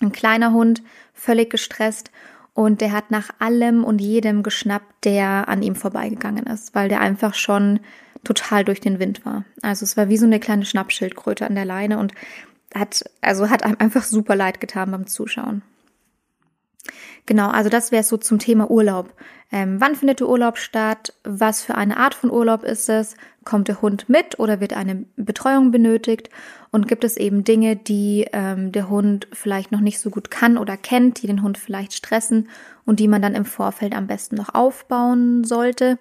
ein 0.00 0.12
kleiner 0.12 0.52
Hund, 0.52 0.82
völlig 1.14 1.50
gestresst 1.50 2.10
und 2.54 2.80
der 2.80 2.92
hat 2.92 3.10
nach 3.10 3.30
allem 3.38 3.84
und 3.84 4.00
jedem 4.00 4.42
geschnappt, 4.42 5.04
der 5.04 5.48
an 5.48 5.62
ihm 5.62 5.74
vorbeigegangen 5.74 6.46
ist, 6.46 6.74
weil 6.74 6.88
der 6.88 7.00
einfach 7.00 7.34
schon 7.34 7.80
total 8.24 8.64
durch 8.64 8.80
den 8.80 8.98
Wind 8.98 9.24
war. 9.24 9.44
Also 9.62 9.84
es 9.84 9.96
war 9.96 10.08
wie 10.08 10.16
so 10.16 10.26
eine 10.26 10.40
kleine 10.40 10.64
Schnappschildkröte 10.64 11.46
an 11.46 11.54
der 11.54 11.64
Leine 11.64 11.98
und 11.98 12.12
hat, 12.74 13.04
also 13.20 13.48
hat 13.50 13.62
einem 13.64 13.76
einfach 13.78 14.02
super 14.02 14.36
leid 14.36 14.60
getan 14.60 14.90
beim 14.90 15.06
Zuschauen. 15.06 15.62
Genau, 17.26 17.48
also 17.48 17.68
das 17.68 17.92
wäre 17.92 18.02
so 18.02 18.16
zum 18.16 18.38
Thema 18.38 18.70
Urlaub. 18.70 19.12
Ähm, 19.50 19.80
wann 19.80 19.94
findet 19.94 20.20
der 20.20 20.28
Urlaub 20.28 20.58
statt? 20.58 21.14
Was 21.24 21.62
für 21.62 21.74
eine 21.74 21.96
Art 21.98 22.14
von 22.14 22.30
Urlaub 22.30 22.64
ist 22.64 22.88
es? 22.88 23.16
Kommt 23.44 23.68
der 23.68 23.80
Hund 23.80 24.08
mit 24.08 24.38
oder 24.38 24.60
wird 24.60 24.74
eine 24.74 25.04
Betreuung 25.16 25.70
benötigt? 25.70 26.30
Und 26.70 26.88
gibt 26.88 27.04
es 27.04 27.16
eben 27.16 27.44
Dinge, 27.44 27.76
die 27.76 28.26
ähm, 28.32 28.72
der 28.72 28.90
Hund 28.90 29.26
vielleicht 29.32 29.72
noch 29.72 29.80
nicht 29.80 30.00
so 30.00 30.10
gut 30.10 30.30
kann 30.30 30.58
oder 30.58 30.76
kennt, 30.76 31.22
die 31.22 31.26
den 31.26 31.42
Hund 31.42 31.56
vielleicht 31.56 31.94
stressen 31.94 32.48
und 32.84 33.00
die 33.00 33.08
man 33.08 33.22
dann 33.22 33.34
im 33.34 33.46
Vorfeld 33.46 33.94
am 33.94 34.06
besten 34.06 34.36
noch 34.36 34.54
aufbauen 34.54 35.44
sollte? 35.44 35.98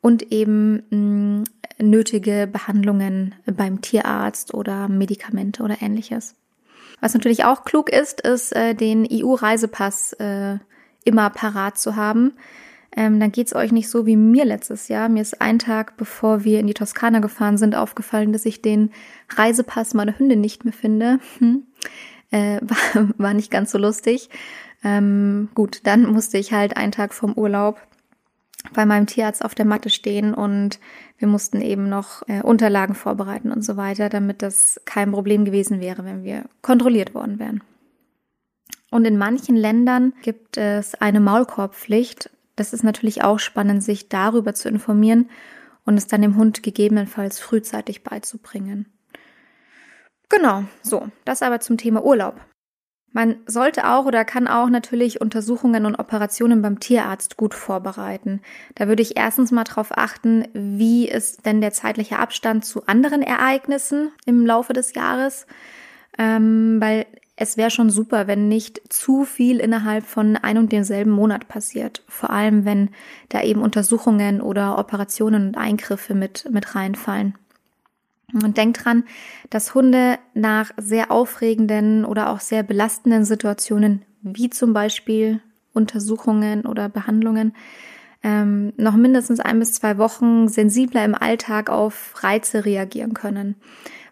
Und 0.00 0.32
eben 0.32 0.82
mh, 0.90 0.96
mm, 0.96 1.44
nötige 1.78 2.48
Behandlungen 2.50 3.34
beim 3.46 3.80
Tierarzt 3.80 4.54
oder 4.54 4.88
Medikamente 4.88 5.62
oder 5.62 5.82
ähnliches. 5.82 6.34
Was 7.00 7.14
natürlich 7.14 7.44
auch 7.44 7.64
klug 7.64 7.90
ist, 7.90 8.20
ist, 8.22 8.54
äh, 8.54 8.74
den 8.74 9.06
EU-Reisepass 9.10 10.14
äh, 10.14 10.58
immer 11.04 11.30
parat 11.30 11.78
zu 11.78 11.96
haben. 11.96 12.32
Ähm, 12.96 13.20
dann 13.20 13.30
geht's 13.30 13.54
euch 13.54 13.72
nicht 13.72 13.90
so 13.90 14.06
wie 14.06 14.16
mir 14.16 14.46
letztes 14.46 14.88
Jahr. 14.88 15.10
Mir 15.10 15.20
ist 15.20 15.42
ein 15.42 15.58
Tag, 15.58 15.98
bevor 15.98 16.44
wir 16.44 16.60
in 16.60 16.66
die 16.66 16.74
Toskana 16.74 17.18
gefahren 17.18 17.58
sind, 17.58 17.74
aufgefallen, 17.74 18.32
dass 18.32 18.46
ich 18.46 18.62
den 18.62 18.90
Reisepass 19.28 19.92
meiner 19.92 20.18
Hündin 20.18 20.40
nicht 20.40 20.64
mehr 20.64 20.72
finde. 20.72 21.18
Hm. 21.38 21.64
Äh, 22.30 22.60
war, 22.62 23.08
war 23.18 23.34
nicht 23.34 23.50
ganz 23.50 23.70
so 23.70 23.78
lustig. 23.78 24.30
Ähm, 24.82 25.50
gut, 25.54 25.80
dann 25.84 26.06
musste 26.06 26.38
ich 26.38 26.52
halt 26.52 26.76
einen 26.76 26.92
Tag 26.92 27.12
vom 27.12 27.34
Urlaub 27.34 27.80
bei 28.72 28.86
meinem 28.86 29.06
Tierarzt 29.06 29.44
auf 29.44 29.54
der 29.54 29.64
Matte 29.64 29.90
stehen 29.90 30.34
und 30.34 30.78
wir 31.18 31.28
mussten 31.28 31.60
eben 31.60 31.88
noch 31.88 32.26
äh, 32.28 32.42
Unterlagen 32.42 32.94
vorbereiten 32.94 33.50
und 33.50 33.62
so 33.62 33.76
weiter, 33.76 34.08
damit 34.08 34.42
das 34.42 34.80
kein 34.84 35.12
Problem 35.12 35.44
gewesen 35.44 35.80
wäre, 35.80 36.04
wenn 36.04 36.24
wir 36.24 36.44
kontrolliert 36.62 37.14
worden 37.14 37.38
wären. 37.38 37.62
Und 38.90 39.04
in 39.04 39.18
manchen 39.18 39.56
Ländern 39.56 40.12
gibt 40.22 40.56
es 40.56 40.94
eine 40.94 41.20
Maulkorbpflicht. 41.20 42.30
Das 42.54 42.72
ist 42.72 42.84
natürlich 42.84 43.22
auch 43.22 43.38
spannend, 43.38 43.82
sich 43.82 44.08
darüber 44.08 44.54
zu 44.54 44.68
informieren 44.68 45.28
und 45.84 45.96
es 45.96 46.06
dann 46.06 46.22
dem 46.22 46.36
Hund 46.36 46.62
gegebenenfalls 46.62 47.38
frühzeitig 47.38 48.04
beizubringen. 48.04 48.86
Genau, 50.28 50.64
so, 50.82 51.08
das 51.24 51.42
aber 51.42 51.60
zum 51.60 51.78
Thema 51.78 52.04
Urlaub. 52.04 52.40
Man 53.16 53.36
sollte 53.46 53.88
auch 53.88 54.04
oder 54.04 54.26
kann 54.26 54.46
auch 54.46 54.68
natürlich 54.68 55.22
Untersuchungen 55.22 55.86
und 55.86 55.98
Operationen 55.98 56.60
beim 56.60 56.80
Tierarzt 56.80 57.38
gut 57.38 57.54
vorbereiten. 57.54 58.42
Da 58.74 58.88
würde 58.88 59.00
ich 59.00 59.16
erstens 59.16 59.52
mal 59.52 59.64
darauf 59.64 59.96
achten, 59.96 60.46
wie 60.52 61.08
ist 61.08 61.46
denn 61.46 61.62
der 61.62 61.72
zeitliche 61.72 62.18
Abstand 62.18 62.66
zu 62.66 62.86
anderen 62.86 63.22
Ereignissen 63.22 64.10
im 64.26 64.44
Laufe 64.44 64.74
des 64.74 64.92
Jahres, 64.92 65.46
ähm, 66.18 66.76
weil 66.78 67.06
es 67.36 67.56
wäre 67.56 67.70
schon 67.70 67.88
super, 67.88 68.26
wenn 68.26 68.48
nicht 68.48 68.82
zu 68.92 69.24
viel 69.24 69.60
innerhalb 69.60 70.04
von 70.04 70.36
ein 70.36 70.58
und 70.58 70.70
demselben 70.70 71.10
Monat 71.10 71.48
passiert. 71.48 72.02
Vor 72.08 72.28
allem, 72.28 72.66
wenn 72.66 72.90
da 73.30 73.42
eben 73.42 73.62
Untersuchungen 73.62 74.42
oder 74.42 74.78
Operationen 74.78 75.46
und 75.46 75.56
Eingriffe 75.56 76.14
mit, 76.14 76.50
mit 76.50 76.74
reinfallen. 76.74 77.34
Und 78.32 78.56
denkt 78.56 78.84
dran, 78.84 79.04
dass 79.50 79.74
Hunde 79.74 80.18
nach 80.34 80.72
sehr 80.76 81.10
aufregenden 81.12 82.04
oder 82.04 82.30
auch 82.30 82.40
sehr 82.40 82.64
belastenden 82.64 83.24
Situationen, 83.24 84.02
wie 84.22 84.50
zum 84.50 84.72
Beispiel 84.72 85.40
Untersuchungen 85.72 86.66
oder 86.66 86.88
Behandlungen, 86.88 87.54
ähm, 88.24 88.72
noch 88.76 88.96
mindestens 88.96 89.38
ein 89.38 89.60
bis 89.60 89.74
zwei 89.74 89.98
Wochen 89.98 90.48
sensibler 90.48 91.04
im 91.04 91.14
Alltag 91.14 91.70
auf 91.70 92.14
Reize 92.24 92.64
reagieren 92.64 93.14
können, 93.14 93.54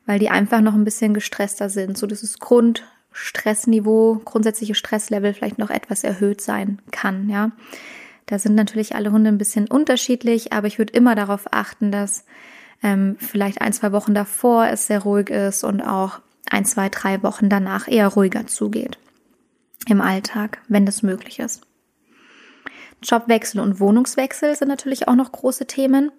weil 0.07 0.21
die 0.21 0.31
einfach 0.31 0.61
noch 0.61 0.75
ein 0.75 0.85
bisschen 0.85 1.15
gestresster 1.15 1.69
sind. 1.69 1.99
So 1.99 2.07
dieses 2.07 2.39
Grundstressniveau, 2.39 4.21
grundsätzliche 4.25 4.77
Stresslevel 4.77 5.35
vielleicht 5.35 5.59
noch 5.59 5.71
etwas 5.71 6.05
erhöht 6.05 6.41
sein 6.41 6.81
kann, 6.93 7.29
ja. 7.29 7.51
Da 8.27 8.39
sind 8.39 8.55
natürlich 8.55 8.95
alle 8.95 9.13
Hunde 9.13 9.29
ein 9.29 9.37
bisschen 9.37 9.69
unterschiedlich, 9.69 10.53
aber 10.53 10.67
ich 10.67 10.79
würde 10.79 10.95
immer 10.95 11.15
darauf 11.15 11.53
achten, 11.53 11.91
dass 11.91 12.25
ähm, 12.85 13.17
vielleicht 13.19 13.63
ein, 13.63 13.73
zwei 13.73 13.91
Wochen 13.91 14.15
davor 14.15 14.69
es 14.69 14.87
sehr 14.87 15.01
ruhig 15.01 15.31
ist 15.31 15.65
und 15.65 15.81
auch 15.81 16.21
ein, 16.51 16.67
zwei, 16.67 16.91
drei 16.91 17.23
Wochen 17.25 17.49
danach 17.49 17.89
eher 17.89 18.09
ruhiger 18.09 18.47
zugeht 18.47 18.99
im 19.89 20.01
Alltag, 20.01 20.61
wenn 20.69 20.87
das 20.87 21.03
möglich 21.03 21.41
ist. 21.41 21.63
Jobwechsel 23.03 23.61
und 23.61 23.81
Wohnungswechsel 23.81 24.55
sind 24.55 24.69
natürlich 24.69 25.09
auch 25.09 25.15
noch 25.15 25.33
große 25.33 25.67
Themen 25.67 26.13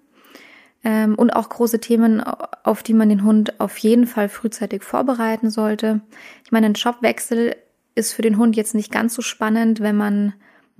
ähm, 0.84 1.14
und 1.14 1.30
auch 1.30 1.48
große 1.48 1.80
Themen, 1.80 2.20
auf 2.20 2.82
die 2.82 2.94
man 2.94 3.08
den 3.08 3.24
Hund 3.24 3.60
auf 3.60 3.78
jeden 3.78 4.06
Fall 4.06 4.28
frühzeitig 4.28 4.82
vorbereiten 4.82 5.50
sollte. 5.50 6.00
Ich 6.44 6.52
meine, 6.52 6.66
ein 6.66 6.74
Jobwechsel 6.74 7.56
ist 7.94 8.12
für 8.12 8.22
den 8.22 8.38
Hund 8.38 8.56
jetzt 8.56 8.74
nicht 8.74 8.92
ganz 8.92 9.14
so 9.14 9.22
spannend, 9.22 9.80
wenn 9.80 9.96
man 9.96 10.34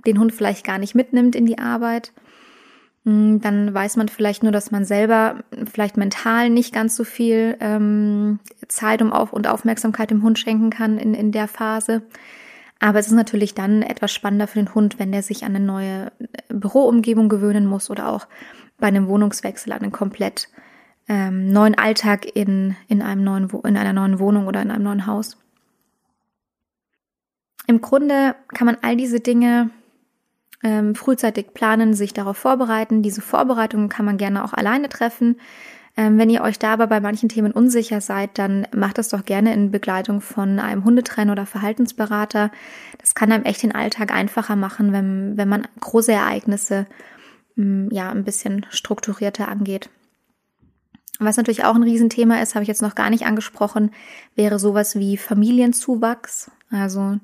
den 0.05 0.19
Hund 0.19 0.33
vielleicht 0.33 0.65
gar 0.65 0.77
nicht 0.77 0.95
mitnimmt 0.95 1.35
in 1.35 1.45
die 1.45 1.59
Arbeit. 1.59 2.13
Hm, 3.07 3.39
dann 3.39 3.73
weiß 3.73 3.95
man 3.95 4.09
vielleicht 4.09 4.43
nur, 4.43 4.51
dass 4.51 4.69
man 4.69 4.83
selber 4.83 5.37
vielleicht 5.71 5.95
mental 5.95 6.49
nicht 6.49 6.73
ganz 6.73 6.97
so 6.97 7.05
viel 7.05 7.55
ähm, 7.61 8.39
Zeit 8.67 9.01
um 9.01 9.13
auf 9.13 9.31
und 9.31 9.47
Aufmerksamkeit 9.47 10.11
dem 10.11 10.23
Hund 10.23 10.37
schenken 10.37 10.71
kann 10.71 10.97
in, 10.97 11.13
in 11.13 11.31
der 11.31 11.47
Phase. 11.47 12.01
Aber 12.81 12.99
es 12.99 13.07
ist 13.07 13.13
natürlich 13.13 13.55
dann 13.55 13.81
etwas 13.81 14.11
spannender 14.13 14.45
für 14.45 14.59
den 14.59 14.75
Hund, 14.75 14.99
wenn 14.99 15.13
der 15.13 15.23
sich 15.23 15.45
an 15.45 15.55
eine 15.55 15.65
neue 15.65 16.11
Büroumgebung 16.49 17.29
gewöhnen 17.29 17.65
muss 17.65 17.89
oder 17.89 18.09
auch 18.09 18.27
bei 18.77 18.87
einem 18.87 19.07
Wohnungswechsel 19.07 19.71
an 19.71 19.83
einen 19.83 19.93
komplett 19.93 20.49
ähm, 21.07 21.47
neuen 21.47 21.75
Alltag 21.75 22.25
in, 22.35 22.75
in, 22.89 23.01
einem 23.01 23.23
neuen, 23.23 23.49
in 23.63 23.77
einer 23.77 23.93
neuen 23.93 24.19
Wohnung 24.19 24.47
oder 24.47 24.61
in 24.61 24.69
einem 24.69 24.83
neuen 24.83 25.07
Haus. 25.07 25.37
Im 27.67 27.79
Grunde 27.79 28.35
kann 28.53 28.65
man 28.65 28.77
all 28.81 28.97
diese 28.97 29.21
Dinge 29.21 29.69
ähm, 30.63 30.95
frühzeitig 30.95 31.53
planen, 31.53 31.93
sich 31.93 32.13
darauf 32.13 32.37
vorbereiten. 32.37 33.01
Diese 33.01 33.21
Vorbereitungen 33.21 33.89
kann 33.89 34.05
man 34.05 34.17
gerne 34.17 34.43
auch 34.43 34.53
alleine 34.53 34.89
treffen. 34.89 35.37
Ähm, 35.95 36.17
wenn 36.19 36.29
ihr 36.29 36.41
euch 36.41 36.59
da 36.59 36.73
aber 36.73 36.87
bei 36.87 36.99
manchen 36.99 37.27
Themen 37.27 37.51
unsicher 37.51 38.01
seid, 38.01 38.37
dann 38.37 38.67
macht 38.73 38.99
das 38.99 39.09
doch 39.09 39.25
gerne 39.25 39.53
in 39.53 39.71
Begleitung 39.71 40.21
von 40.21 40.59
einem 40.59 40.83
Hundetrainer 40.83 41.31
oder 41.31 41.47
Verhaltensberater. 41.47 42.51
Das 42.99 43.15
kann 43.15 43.31
einem 43.31 43.45
echt 43.45 43.63
den 43.63 43.73
Alltag 43.73 44.13
einfacher 44.13 44.55
machen, 44.55 44.93
wenn, 44.93 45.37
wenn 45.37 45.49
man 45.49 45.67
große 45.79 46.11
Ereignisse 46.11 46.85
mh, 47.55 47.65
mm, 47.65 47.89
ja 47.91 48.11
ein 48.11 48.23
bisschen 48.23 48.65
strukturierter 48.69 49.47
angeht. 49.47 49.89
Was 51.19 51.37
natürlich 51.37 51.63
auch 51.63 51.73
ein 51.73 51.83
Riesenthema 51.83 52.41
ist, 52.41 52.53
habe 52.53 52.61
ich 52.61 52.67
jetzt 52.67 52.83
noch 52.83 52.93
gar 52.93 53.09
nicht 53.09 53.25
angesprochen, 53.25 53.91
wäre 54.35 54.59
sowas 54.59 54.99
wie 54.99 55.17
Familienzuwachs. 55.17 56.51
Also 56.69 57.17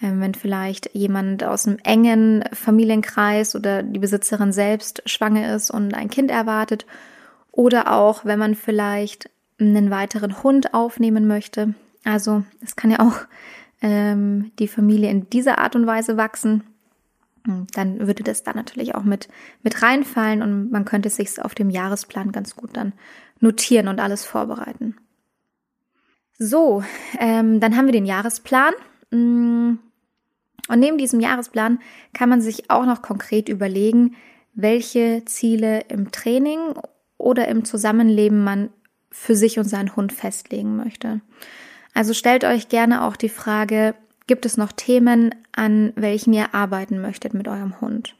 wenn 0.00 0.34
vielleicht 0.34 0.94
jemand 0.94 1.44
aus 1.44 1.66
einem 1.66 1.78
engen 1.84 2.44
Familienkreis 2.52 3.54
oder 3.54 3.82
die 3.82 3.98
Besitzerin 3.98 4.52
selbst 4.52 5.02
schwanger 5.06 5.54
ist 5.54 5.70
und 5.70 5.94
ein 5.94 6.08
Kind 6.08 6.30
erwartet. 6.30 6.86
Oder 7.52 7.92
auch, 7.92 8.24
wenn 8.24 8.38
man 8.38 8.54
vielleicht 8.54 9.28
einen 9.58 9.90
weiteren 9.90 10.42
Hund 10.42 10.72
aufnehmen 10.72 11.26
möchte. 11.26 11.74
Also 12.04 12.44
es 12.62 12.76
kann 12.76 12.90
ja 12.90 13.00
auch 13.00 13.20
ähm, 13.82 14.52
die 14.58 14.68
Familie 14.68 15.10
in 15.10 15.28
dieser 15.28 15.58
Art 15.58 15.76
und 15.76 15.86
Weise 15.86 16.16
wachsen. 16.16 16.64
Dann 17.74 18.06
würde 18.06 18.22
das 18.22 18.42
dann 18.42 18.56
natürlich 18.56 18.94
auch 18.94 19.02
mit, 19.02 19.28
mit 19.62 19.82
reinfallen 19.82 20.42
und 20.42 20.70
man 20.70 20.84
könnte 20.84 21.08
es 21.08 21.16
sich 21.16 21.42
auf 21.42 21.54
dem 21.54 21.70
Jahresplan 21.70 22.32
ganz 22.32 22.54
gut 22.54 22.76
dann 22.76 22.92
notieren 23.40 23.88
und 23.88 23.98
alles 23.98 24.24
vorbereiten. 24.24 24.96
So, 26.38 26.82
ähm, 27.18 27.60
dann 27.60 27.76
haben 27.76 27.86
wir 27.86 27.92
den 27.92 28.06
Jahresplan. 28.06 28.72
Und 30.70 30.78
neben 30.78 30.98
diesem 30.98 31.18
Jahresplan 31.18 31.80
kann 32.14 32.28
man 32.28 32.40
sich 32.40 32.70
auch 32.70 32.86
noch 32.86 33.02
konkret 33.02 33.48
überlegen, 33.48 34.14
welche 34.54 35.24
Ziele 35.24 35.80
im 35.88 36.12
Training 36.12 36.58
oder 37.18 37.48
im 37.48 37.64
Zusammenleben 37.64 38.44
man 38.44 38.70
für 39.10 39.34
sich 39.34 39.58
und 39.58 39.64
seinen 39.64 39.96
Hund 39.96 40.12
festlegen 40.12 40.76
möchte. 40.76 41.20
Also 41.92 42.14
stellt 42.14 42.44
euch 42.44 42.68
gerne 42.68 43.02
auch 43.02 43.16
die 43.16 43.28
Frage, 43.28 43.96
gibt 44.28 44.46
es 44.46 44.56
noch 44.56 44.70
Themen, 44.70 45.34
an 45.50 45.92
welchen 45.96 46.32
ihr 46.32 46.54
arbeiten 46.54 47.00
möchtet 47.00 47.34
mit 47.34 47.48
eurem 47.48 47.80
Hund? 47.80 48.14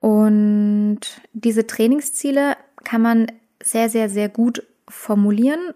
Und 0.00 1.00
diese 1.34 1.66
Trainingsziele 1.66 2.56
kann 2.84 3.02
man 3.02 3.26
sehr, 3.62 3.90
sehr, 3.90 4.08
sehr 4.08 4.30
gut 4.30 4.62
formulieren 4.88 5.74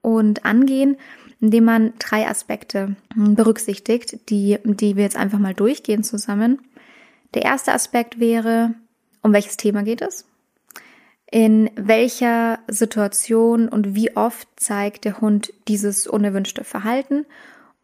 und 0.00 0.46
angehen, 0.46 0.96
indem 1.40 1.64
man 1.64 1.92
drei 1.98 2.26
Aspekte 2.26 2.96
berücksichtigt, 3.14 4.30
die, 4.30 4.58
die 4.64 4.96
wir 4.96 5.04
jetzt 5.04 5.16
einfach 5.16 5.38
mal 5.38 5.54
durchgehen 5.54 6.02
zusammen. 6.02 6.60
Der 7.34 7.42
erste 7.42 7.72
Aspekt 7.72 8.18
wäre, 8.18 8.74
um 9.22 9.32
welches 9.32 9.56
Thema 9.56 9.82
geht 9.82 10.02
es? 10.02 10.24
In 11.30 11.70
welcher 11.76 12.58
Situation 12.68 13.68
und 13.68 13.94
wie 13.94 14.16
oft 14.16 14.48
zeigt 14.56 15.04
der 15.04 15.20
Hund 15.20 15.52
dieses 15.68 16.06
unerwünschte 16.06 16.64
Verhalten 16.64 17.26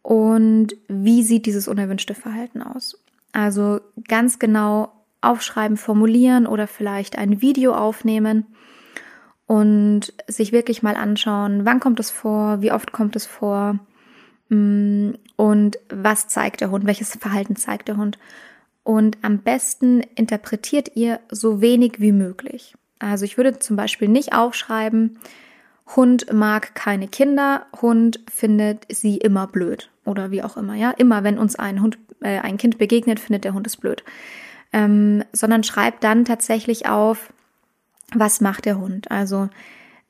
und 0.01 0.75
wie 0.87 1.21
sieht 1.23 1.45
dieses 1.45 1.67
unerwünschte 1.67 2.15
Verhalten 2.15 2.63
aus? 2.63 2.99
Also 3.33 3.81
ganz 4.07 4.39
genau 4.39 4.91
aufschreiben, 5.21 5.77
formulieren 5.77 6.47
oder 6.47 6.67
vielleicht 6.67 7.17
ein 7.17 7.41
Video 7.41 7.75
aufnehmen 7.75 8.47
und 9.47 10.13
sich 10.27 10.51
wirklich 10.51 10.83
mal 10.83 10.95
anschauen, 10.95 11.65
wann 11.65 11.79
kommt 11.79 11.99
es 11.99 12.11
vor, 12.11 12.61
wie 12.61 12.71
oft 12.71 12.91
kommt 12.91 13.15
es 13.15 13.25
vor 13.25 13.79
mm, 14.49 15.11
und 15.35 15.79
was 15.89 16.27
zeigt 16.27 16.61
der 16.61 16.71
Hund, 16.71 16.85
welches 16.85 17.15
Verhalten 17.15 17.55
zeigt 17.55 17.87
der 17.87 17.97
Hund. 17.97 18.17
Und 18.83 19.17
am 19.23 19.39
besten 19.39 20.01
interpretiert 20.15 20.91
ihr 20.95 21.19
so 21.29 21.61
wenig 21.61 21.99
wie 21.99 22.11
möglich. 22.11 22.75
Also 22.99 23.25
ich 23.25 23.37
würde 23.37 23.59
zum 23.59 23.75
Beispiel 23.75 24.07
nicht 24.07 24.33
aufschreiben, 24.33 25.19
Hund 25.95 26.33
mag 26.33 26.73
keine 26.73 27.07
Kinder, 27.07 27.67
Hund 27.79 28.19
findet 28.31 28.85
sie 28.89 29.17
immer 29.17 29.45
blöd 29.47 29.91
oder 30.03 30.31
wie 30.31 30.41
auch 30.41 30.57
immer. 30.57 30.73
Ja, 30.73 30.91
immer 30.91 31.23
wenn 31.23 31.37
uns 31.37 31.55
ein 31.55 31.81
Hund, 31.81 31.99
äh, 32.21 32.39
ein 32.39 32.57
Kind 32.57 32.77
begegnet, 32.77 33.19
findet 33.19 33.43
der 33.43 33.53
Hund 33.53 33.67
es 33.67 33.77
blöd, 33.77 34.03
ähm, 34.73 35.23
sondern 35.31 35.63
schreibt 35.63 36.03
dann 36.03 36.25
tatsächlich 36.25 36.87
auf, 36.87 37.31
was 38.13 38.41
macht 38.41 38.65
der 38.65 38.77
Hund? 38.77 39.09
Also 39.11 39.49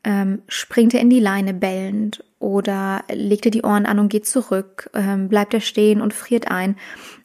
ähm, 0.04 0.44
springt 0.48 0.94
er 0.94 1.02
in 1.02 1.10
die 1.10 1.20
Leine 1.20 1.54
bellend 1.54 2.24
oder 2.40 3.04
legt 3.12 3.46
er 3.46 3.52
die 3.52 3.64
Ohren 3.64 3.86
an 3.86 4.00
und 4.00 4.10
geht 4.10 4.28
zurück, 4.28 4.90
ähm, 4.94 5.30
bleibt 5.30 5.54
er 5.54 5.62
stehen 5.62 6.02
und 6.02 6.14
friert 6.14 6.50
ein. 6.50 6.76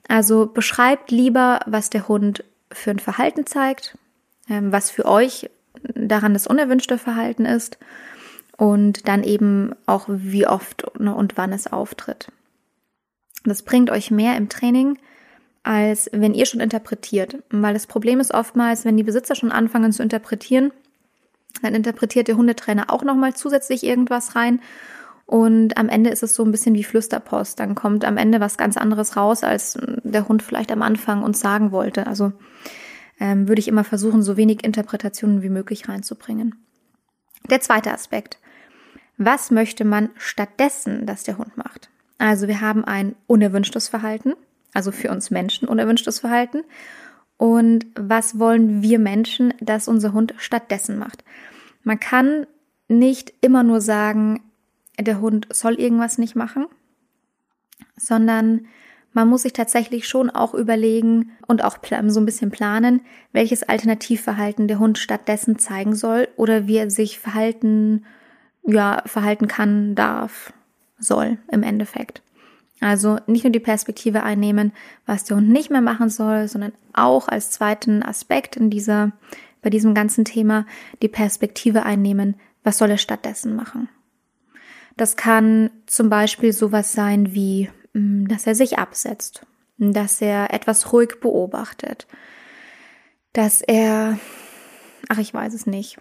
Also 0.08 0.46
beschreibt 0.46 1.10
lieber, 1.10 1.60
was 1.66 1.90
der 1.90 2.08
Hund 2.08 2.44
für 2.72 2.90
ein 2.90 2.98
Verhalten 2.98 3.46
zeigt, 3.46 3.98
ähm, 4.48 4.72
was 4.72 4.90
für 4.90 5.04
euch 5.04 5.50
daran 5.94 6.32
das 6.32 6.46
unerwünschte 6.46 6.98
Verhalten 6.98 7.44
ist 7.44 7.78
und 8.56 9.08
dann 9.08 9.24
eben 9.24 9.72
auch 9.86 10.06
wie 10.08 10.46
oft 10.46 10.84
und 10.98 11.36
wann 11.36 11.52
es 11.52 11.72
auftritt. 11.72 12.32
Das 13.44 13.62
bringt 13.62 13.90
euch 13.90 14.10
mehr 14.10 14.36
im 14.36 14.48
Training, 14.48 14.98
als 15.62 16.08
wenn 16.12 16.34
ihr 16.34 16.46
schon 16.46 16.60
interpretiert. 16.60 17.42
Weil 17.50 17.74
das 17.74 17.86
Problem 17.86 18.20
ist 18.20 18.32
oftmals, 18.32 18.84
wenn 18.84 18.96
die 18.96 19.02
Besitzer 19.02 19.34
schon 19.34 19.52
anfangen 19.52 19.92
zu 19.92 20.02
interpretieren, 20.02 20.72
dann 21.62 21.74
interpretiert 21.74 22.28
der 22.28 22.36
Hundetrainer 22.36 22.90
auch 22.90 23.02
nochmal 23.02 23.34
zusätzlich 23.34 23.84
irgendwas 23.84 24.36
rein. 24.36 24.60
Und 25.26 25.76
am 25.76 25.88
Ende 25.88 26.10
ist 26.10 26.22
es 26.22 26.34
so 26.34 26.44
ein 26.44 26.50
bisschen 26.50 26.74
wie 26.74 26.84
Flüsterpost. 26.84 27.60
Dann 27.60 27.74
kommt 27.74 28.04
am 28.04 28.16
Ende 28.16 28.40
was 28.40 28.56
ganz 28.56 28.76
anderes 28.76 29.16
raus, 29.16 29.44
als 29.44 29.78
der 30.02 30.28
Hund 30.28 30.42
vielleicht 30.42 30.72
am 30.72 30.82
Anfang 30.82 31.22
uns 31.22 31.40
sagen 31.40 31.70
wollte. 31.70 32.06
Also 32.06 32.32
ähm, 33.20 33.46
würde 33.46 33.60
ich 33.60 33.68
immer 33.68 33.84
versuchen, 33.84 34.22
so 34.22 34.36
wenig 34.36 34.64
Interpretationen 34.64 35.42
wie 35.42 35.50
möglich 35.50 35.88
reinzubringen. 35.88 36.56
Der 37.48 37.60
zweite 37.60 37.92
Aspekt. 37.92 38.38
Was 39.18 39.50
möchte 39.50 39.84
man 39.84 40.10
stattdessen, 40.16 41.06
dass 41.06 41.24
der 41.24 41.38
Hund 41.38 41.56
macht? 41.56 41.90
Also 42.18 42.48
wir 42.48 42.60
haben 42.60 42.84
ein 42.84 43.14
unerwünschtes 43.26 43.88
Verhalten, 43.88 44.34
also 44.74 44.92
für 44.92 45.10
uns 45.10 45.30
Menschen 45.30 45.68
unerwünschtes 45.68 46.20
Verhalten. 46.20 46.62
Und 47.36 47.86
was 47.94 48.38
wollen 48.38 48.82
wir 48.82 48.98
Menschen, 48.98 49.54
dass 49.60 49.88
unser 49.88 50.12
Hund 50.12 50.34
stattdessen 50.36 50.98
macht? 50.98 51.24
Man 51.82 51.98
kann 51.98 52.46
nicht 52.88 53.32
immer 53.40 53.62
nur 53.62 53.80
sagen, 53.80 54.42
der 54.98 55.20
Hund 55.20 55.46
soll 55.50 55.74
irgendwas 55.74 56.18
nicht 56.18 56.36
machen, 56.36 56.66
sondern 57.96 58.66
man 59.12 59.28
muss 59.28 59.42
sich 59.42 59.52
tatsächlich 59.52 60.06
schon 60.06 60.30
auch 60.30 60.54
überlegen 60.54 61.32
und 61.46 61.64
auch 61.64 61.78
so 62.08 62.20
ein 62.20 62.26
bisschen 62.26 62.50
planen, 62.50 63.00
welches 63.32 63.62
Alternativverhalten 63.62 64.68
der 64.68 64.78
Hund 64.78 64.98
stattdessen 64.98 65.58
zeigen 65.58 65.94
soll 65.94 66.28
oder 66.36 66.66
wie 66.66 66.76
er 66.76 66.90
sich 66.90 67.18
verhalten, 67.18 68.04
ja, 68.64 69.02
verhalten 69.06 69.48
kann, 69.48 69.94
darf, 69.94 70.52
soll 70.98 71.38
im 71.50 71.62
Endeffekt. 71.62 72.22
Also 72.80 73.18
nicht 73.26 73.44
nur 73.44 73.52
die 73.52 73.60
Perspektive 73.60 74.22
einnehmen, 74.22 74.72
was 75.04 75.24
der 75.24 75.36
Hund 75.36 75.50
nicht 75.50 75.70
mehr 75.70 75.82
machen 75.82 76.08
soll, 76.08 76.48
sondern 76.48 76.72
auch 76.94 77.28
als 77.28 77.50
zweiten 77.50 78.02
Aspekt 78.02 78.56
in 78.56 78.70
dieser, 78.70 79.12
bei 79.60 79.68
diesem 79.68 79.94
ganzen 79.94 80.24
Thema 80.24 80.66
die 81.02 81.08
Perspektive 81.08 81.82
einnehmen, 81.82 82.36
was 82.64 82.78
soll 82.78 82.90
er 82.90 82.98
stattdessen 82.98 83.54
machen. 83.54 83.88
Das 84.96 85.16
kann 85.16 85.70
zum 85.86 86.08
Beispiel 86.08 86.52
sowas 86.52 86.92
sein 86.92 87.34
wie, 87.34 87.70
mm, 87.92 88.26
dass 88.26 88.46
er 88.46 88.54
sich 88.54 88.78
absetzt, 88.78 89.46
dass 89.78 90.20
er 90.20 90.52
etwas 90.52 90.92
ruhig 90.92 91.20
beobachtet, 91.20 92.06
dass 93.32 93.60
er, 93.60 94.18
ach, 95.08 95.18
ich 95.18 95.32
weiß 95.32 95.54
es 95.54 95.66
nicht, 95.66 95.98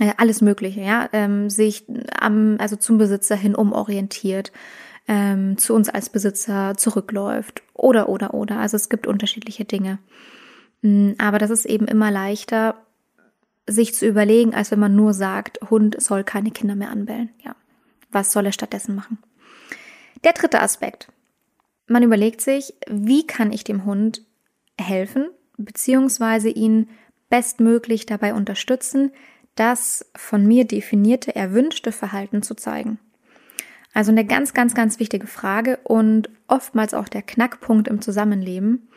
äh, 0.00 0.12
alles 0.16 0.40
Mögliche, 0.40 0.80
ja, 0.80 1.08
ähm, 1.12 1.50
sich 1.50 1.84
am, 2.18 2.56
also 2.58 2.76
zum 2.76 2.98
Besitzer 2.98 3.36
hin 3.36 3.54
umorientiert, 3.54 4.52
ähm, 5.10 5.58
zu 5.58 5.74
uns 5.74 5.88
als 5.88 6.08
Besitzer 6.08 6.76
zurückläuft 6.76 7.64
oder, 7.74 8.08
oder, 8.08 8.32
oder. 8.32 8.60
Also 8.60 8.76
es 8.76 8.88
gibt 8.88 9.08
unterschiedliche 9.08 9.64
Dinge. 9.64 9.98
Mm, 10.82 11.14
aber 11.18 11.40
das 11.40 11.50
ist 11.50 11.66
eben 11.66 11.88
immer 11.88 12.12
leichter, 12.12 12.76
sich 13.66 13.92
zu 13.96 14.06
überlegen, 14.06 14.54
als 14.54 14.70
wenn 14.70 14.78
man 14.78 14.94
nur 14.94 15.12
sagt, 15.12 15.58
Hund 15.68 16.00
soll 16.00 16.22
keine 16.22 16.52
Kinder 16.52 16.76
mehr 16.76 16.90
anbellen. 16.90 17.30
Ja. 17.44 17.56
Was 18.12 18.30
soll 18.30 18.46
er 18.46 18.52
stattdessen 18.52 18.94
machen? 18.94 19.18
Der 20.22 20.32
dritte 20.32 20.60
Aspekt. 20.60 21.08
Man 21.88 22.04
überlegt 22.04 22.40
sich, 22.40 22.74
wie 22.88 23.26
kann 23.26 23.52
ich 23.52 23.64
dem 23.64 23.84
Hund 23.84 24.24
helfen, 24.78 25.28
beziehungsweise 25.56 26.50
ihn 26.50 26.88
bestmöglich 27.30 28.06
dabei 28.06 28.32
unterstützen, 28.32 29.10
das 29.56 30.08
von 30.14 30.46
mir 30.46 30.66
definierte, 30.66 31.34
erwünschte 31.34 31.90
Verhalten 31.90 32.42
zu 32.42 32.54
zeigen. 32.54 33.00
Also 33.92 34.12
eine 34.12 34.24
ganz, 34.24 34.54
ganz, 34.54 34.74
ganz 34.74 35.00
wichtige 35.00 35.26
Frage 35.26 35.78
und 35.82 36.30
oftmals 36.46 36.94
auch 36.94 37.08
der 37.08 37.22
Knackpunkt 37.22 37.88
im 37.88 38.00
Zusammenleben. 38.00 38.88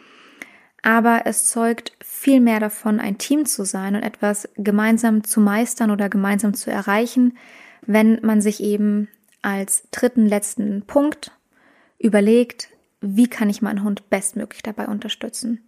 Aber 0.84 1.22
es 1.26 1.46
zeugt 1.46 1.94
viel 2.04 2.42
mehr 2.42 2.60
davon, 2.60 3.00
ein 3.00 3.18
Team 3.18 3.46
zu 3.46 3.64
sein 3.66 3.96
und 3.96 4.04
etwas 4.04 4.50
gemeinsam 4.56 5.24
zu 5.24 5.40
meistern 5.40 5.92
oder 5.92 6.10
gemeinsam 6.10 6.54
zu 6.54 6.70
erreichen, 6.70 7.38
wenn 7.86 8.20
man 8.22 8.42
sich 8.42 8.62
eben 8.62 9.08
als 9.42 9.88
dritten, 9.92 10.26
letzten 10.26 10.84
Punkt 10.86 11.32
überlegt, 12.00 12.70
wie 13.02 13.28
kann 13.28 13.50
ich 13.50 13.62
meinen 13.62 13.84
Hund 13.84 14.10
bestmöglich 14.10 14.62
dabei 14.62 14.88
unterstützen. 14.88 15.60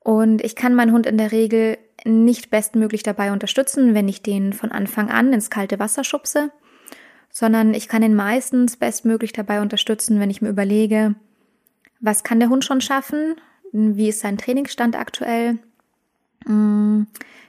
Und 0.00 0.44
ich 0.44 0.54
kann 0.54 0.74
meinen 0.74 0.92
Hund 0.92 1.06
in 1.06 1.18
der 1.18 1.32
Regel 1.32 1.78
nicht 2.04 2.50
bestmöglich 2.50 3.02
dabei 3.02 3.32
unterstützen, 3.32 3.94
wenn 3.94 4.08
ich 4.08 4.22
den 4.22 4.52
von 4.52 4.70
Anfang 4.70 5.10
an 5.10 5.32
ins 5.32 5.50
kalte 5.50 5.78
Wasser 5.78 6.04
schubse, 6.04 6.50
sondern 7.34 7.74
ich 7.74 7.88
kann 7.88 8.04
ihn 8.04 8.14
meistens 8.14 8.76
bestmöglich 8.76 9.32
dabei 9.32 9.60
unterstützen, 9.60 10.20
wenn 10.20 10.30
ich 10.30 10.40
mir 10.40 10.48
überlege, 10.48 11.16
was 11.98 12.22
kann 12.22 12.38
der 12.38 12.48
Hund 12.48 12.64
schon 12.64 12.80
schaffen, 12.80 13.34
wie 13.72 14.08
ist 14.08 14.20
sein 14.20 14.38
Trainingsstand 14.38 14.96
aktuell, 14.96 15.58
mm, 16.46 17.02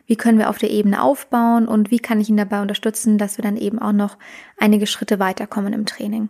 wie 0.08 0.16
können 0.16 0.40
wir 0.40 0.50
auf 0.50 0.58
der 0.58 0.72
Ebene 0.72 1.04
aufbauen 1.04 1.68
und 1.68 1.92
wie 1.92 2.00
kann 2.00 2.20
ich 2.20 2.30
ihn 2.30 2.38
dabei 2.38 2.64
unterstützen, 2.64 3.20
dass 3.20 3.38
wir 3.38 3.44
dann 3.44 3.58
eben 3.58 3.78
auch 3.78 3.92
noch 3.92 4.18
einige 4.58 4.88
Schritte 4.88 5.20
weiterkommen 5.20 5.72
im 5.72 5.86
Training. 5.86 6.30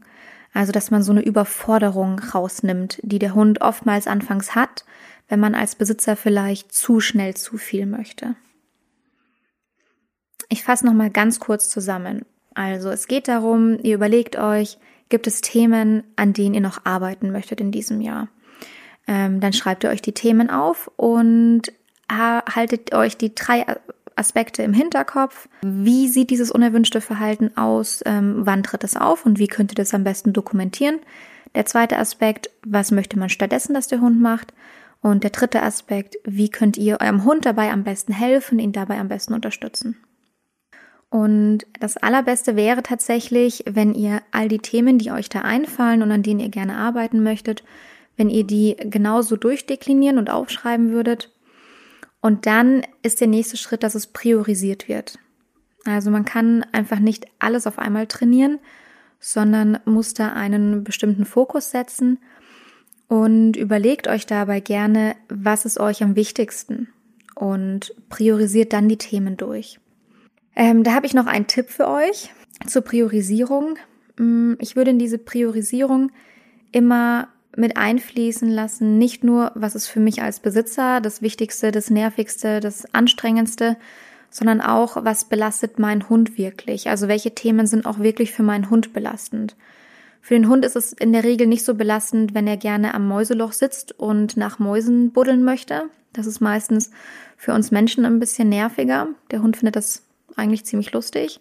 Also, 0.54 0.74
dass 0.74 0.92
man 0.92 1.02
so 1.02 1.14
eine 1.14 1.24
Überforderung 1.24 2.20
rausnimmt, 2.20 3.00
die 3.04 3.20
der 3.20 3.36
Hund 3.36 3.62
oftmals 3.62 4.06
anfangs 4.06 4.54
hat, 4.54 4.84
wenn 5.30 5.40
man 5.40 5.56
als 5.56 5.76
Besitzer 5.76 6.18
vielleicht 6.18 6.74
zu 6.74 7.00
schnell 7.00 7.36
zu 7.36 7.58
viel 7.58 7.86
möchte. 7.86 8.36
Ich 10.50 10.64
fasse 10.64 10.86
nochmal 10.86 11.10
ganz 11.10 11.40
kurz 11.40 11.70
zusammen. 11.70 12.26
Also 12.56 12.90
es 12.90 13.08
geht 13.08 13.28
darum, 13.28 13.78
ihr 13.84 13.96
überlegt 13.96 14.38
euch, 14.38 14.80
gibt 15.10 15.28
es 15.28 15.42
Themen, 15.42 16.04
an 16.16 16.34
denen 16.34 16.56
ihr 16.56 16.62
noch 16.62 16.86
arbeiten 16.86 17.32
möchtet 17.32 17.62
in 17.62 17.72
diesem 17.72 18.02
Jahr? 18.02 18.30
Ähm, 19.08 19.40
dann 19.40 19.54
schreibt 19.54 19.84
ihr 19.84 19.92
euch 19.92 20.02
die 20.02 20.14
Themen 20.14 20.50
auf 20.50 20.90
und 20.96 21.72
haltet 22.10 22.94
euch 22.94 23.18
die 23.18 23.34
drei 23.34 23.66
Aspekte 24.16 24.64
im 24.64 24.74
Hinterkopf. 24.74 25.50
Wie 25.64 26.08
sieht 26.08 26.30
dieses 26.30 26.52
unerwünschte 26.52 27.02
Verhalten 27.02 27.58
aus? 27.58 28.02
Ähm, 28.06 28.42
wann 28.46 28.64
tritt 28.64 28.84
es 28.84 28.96
auf 28.96 29.26
und 29.26 29.40
wie 29.40 29.48
könnt 29.48 29.72
ihr 29.72 29.76
das 29.76 29.94
am 29.94 30.04
besten 30.04 30.32
dokumentieren? 30.32 31.00
Der 31.56 31.66
zweite 31.66 31.98
Aspekt, 31.98 32.50
was 32.66 32.92
möchte 32.92 33.20
man 33.20 33.30
stattdessen, 33.30 33.74
dass 33.74 33.88
der 33.88 34.02
Hund 34.02 34.22
macht? 34.22 34.54
Und 35.02 35.24
der 35.24 35.32
dritte 35.32 35.62
Aspekt, 35.62 36.16
wie 36.24 36.50
könnt 36.50 36.78
ihr 36.78 37.00
eurem 37.02 37.26
Hund 37.26 37.46
dabei 37.46 37.72
am 37.72 37.84
besten 37.84 38.14
helfen, 38.14 38.60
ihn 38.60 38.72
dabei 38.72 39.00
am 39.00 39.08
besten 39.08 39.34
unterstützen? 39.34 39.98
Und 41.10 41.60
das 41.80 41.98
Allerbeste 41.98 42.56
wäre 42.56 42.84
tatsächlich, 42.84 43.64
wenn 43.68 43.94
ihr 43.94 44.22
all 44.32 44.48
die 44.48 44.60
Themen, 44.60 44.98
die 44.98 45.12
euch 45.12 45.30
da 45.30 45.42
einfallen 45.42 46.02
und 46.02 46.12
an 46.12 46.24
denen 46.24 46.40
ihr 46.40 46.50
gerne 46.50 46.76
arbeiten 46.76 47.24
möchtet, 47.24 47.64
wenn 48.18 48.30
ihr 48.30 48.44
die 48.44 48.76
genauso 48.80 49.36
durchdeklinieren 49.36 50.18
und 50.18 50.30
aufschreiben 50.30 50.92
würdet. 50.92 51.32
Und 52.22 52.46
dann 52.46 52.82
ist 53.04 53.22
der 53.22 53.28
nächste 53.28 53.58
Schritt, 53.58 53.84
dass 53.84 53.96
es 53.96 54.08
priorisiert 54.08 54.88
wird. 54.88 55.20
Also 55.86 56.10
man 56.10 56.26
kann 56.26 56.66
einfach 56.72 57.00
nicht 57.00 57.28
alles 57.40 57.68
auf 57.68 57.78
einmal 57.78 58.08
trainieren, 58.08 58.60
sondern 59.20 59.80
muss 59.86 60.14
da 60.14 60.34
einen 60.34 60.84
bestimmten 60.84 61.26
Fokus 61.26 61.72
setzen 61.72 62.20
und 63.08 63.56
überlegt 63.56 64.08
euch 64.08 64.26
dabei 64.26 64.60
gerne, 64.60 65.16
was 65.30 65.66
ist 65.66 65.80
euch 65.80 66.04
am 66.04 66.16
wichtigsten 66.16 66.90
und 67.36 67.94
priorisiert 68.10 68.74
dann 68.74 68.90
die 68.90 68.98
Themen 68.98 69.38
durch. 69.38 69.80
Ähm, 70.56 70.84
da 70.84 70.94
habe 70.94 71.06
ich 71.06 71.14
noch 71.14 71.28
einen 71.28 71.48
Tipp 71.48 71.70
für 71.70 71.88
euch 71.88 72.32
zur 72.66 72.82
Priorisierung. 72.82 73.78
Mm, 74.18 74.54
ich 74.60 74.76
würde 74.76 74.92
in 74.92 75.00
diese 75.00 75.18
Priorisierung 75.18 76.12
immer 76.72 77.28
mit 77.58 77.78
einfließen 77.78 78.50
lassen, 78.50 78.98
nicht 78.98 79.24
nur, 79.24 79.52
was 79.56 79.76
ist 79.76 79.88
für 79.88 80.00
mich 80.00 80.22
als 80.22 80.40
Besitzer 80.40 81.00
das 81.00 81.22
Wichtigste, 81.22 81.72
das 81.72 81.90
Nervigste, 81.90 82.60
das 82.60 82.94
Anstrengendste, 82.94 83.78
sondern 84.30 84.60
auch, 84.60 85.04
was 85.06 85.26
belastet 85.26 85.80
meinen 85.80 86.10
Hund 86.10 86.38
wirklich? 86.38 86.90
Also 86.90 87.08
welche 87.08 87.34
Themen 87.34 87.68
sind 87.68 87.86
auch 87.86 88.00
wirklich 88.00 88.34
für 88.34 88.44
meinen 88.44 88.70
Hund 88.70 88.92
belastend? 88.92 89.56
Für 90.22 90.34
den 90.34 90.50
Hund 90.50 90.66
ist 90.66 90.76
es 90.76 90.92
in 90.92 91.14
der 91.14 91.24
Regel 91.24 91.48
nicht 91.48 91.64
so 91.64 91.76
belastend, 91.76 92.34
wenn 92.34 92.48
er 92.48 92.58
gerne 92.58 92.94
am 92.94 93.08
Mäuseloch 93.08 93.54
sitzt 93.54 93.98
und 93.98 94.36
nach 94.36 94.60
Mäusen 94.60 95.12
buddeln 95.12 95.44
möchte. 95.44 95.84
Das 96.14 96.26
ist 96.26 96.42
meistens 96.42 96.92
für 97.38 97.54
uns 97.54 97.72
Menschen 97.72 98.06
ein 98.06 98.20
bisschen 98.20 98.50
nerviger. 98.50 99.08
Der 99.32 99.42
Hund 99.42 99.56
findet 99.56 99.76
das 99.76 100.02
eigentlich 100.36 100.66
ziemlich 100.66 100.92
lustig. 100.92 101.40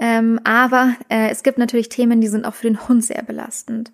Ähm, 0.00 0.40
aber 0.44 0.94
äh, 1.08 1.28
es 1.30 1.42
gibt 1.42 1.58
natürlich 1.58 1.88
Themen, 1.88 2.20
die 2.20 2.28
sind 2.28 2.44
auch 2.44 2.54
für 2.54 2.66
den 2.66 2.88
Hund 2.88 3.04
sehr 3.04 3.22
belastend. 3.22 3.92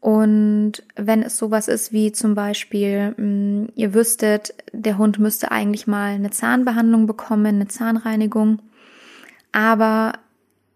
Und 0.00 0.82
wenn 0.96 1.22
es 1.22 1.38
sowas 1.38 1.68
ist 1.68 1.92
wie 1.92 2.10
zum 2.10 2.34
Beispiel, 2.34 3.14
mh, 3.16 3.24
mm, 3.24 3.68
ihr 3.76 3.94
wüsstet, 3.94 4.54
der 4.72 4.98
Hund 4.98 5.18
müsste 5.18 5.52
eigentlich 5.52 5.86
mal 5.86 6.14
eine 6.14 6.30
Zahnbehandlung 6.30 7.06
bekommen, 7.06 7.46
eine 7.46 7.68
Zahnreinigung, 7.68 8.60
aber 9.52 10.14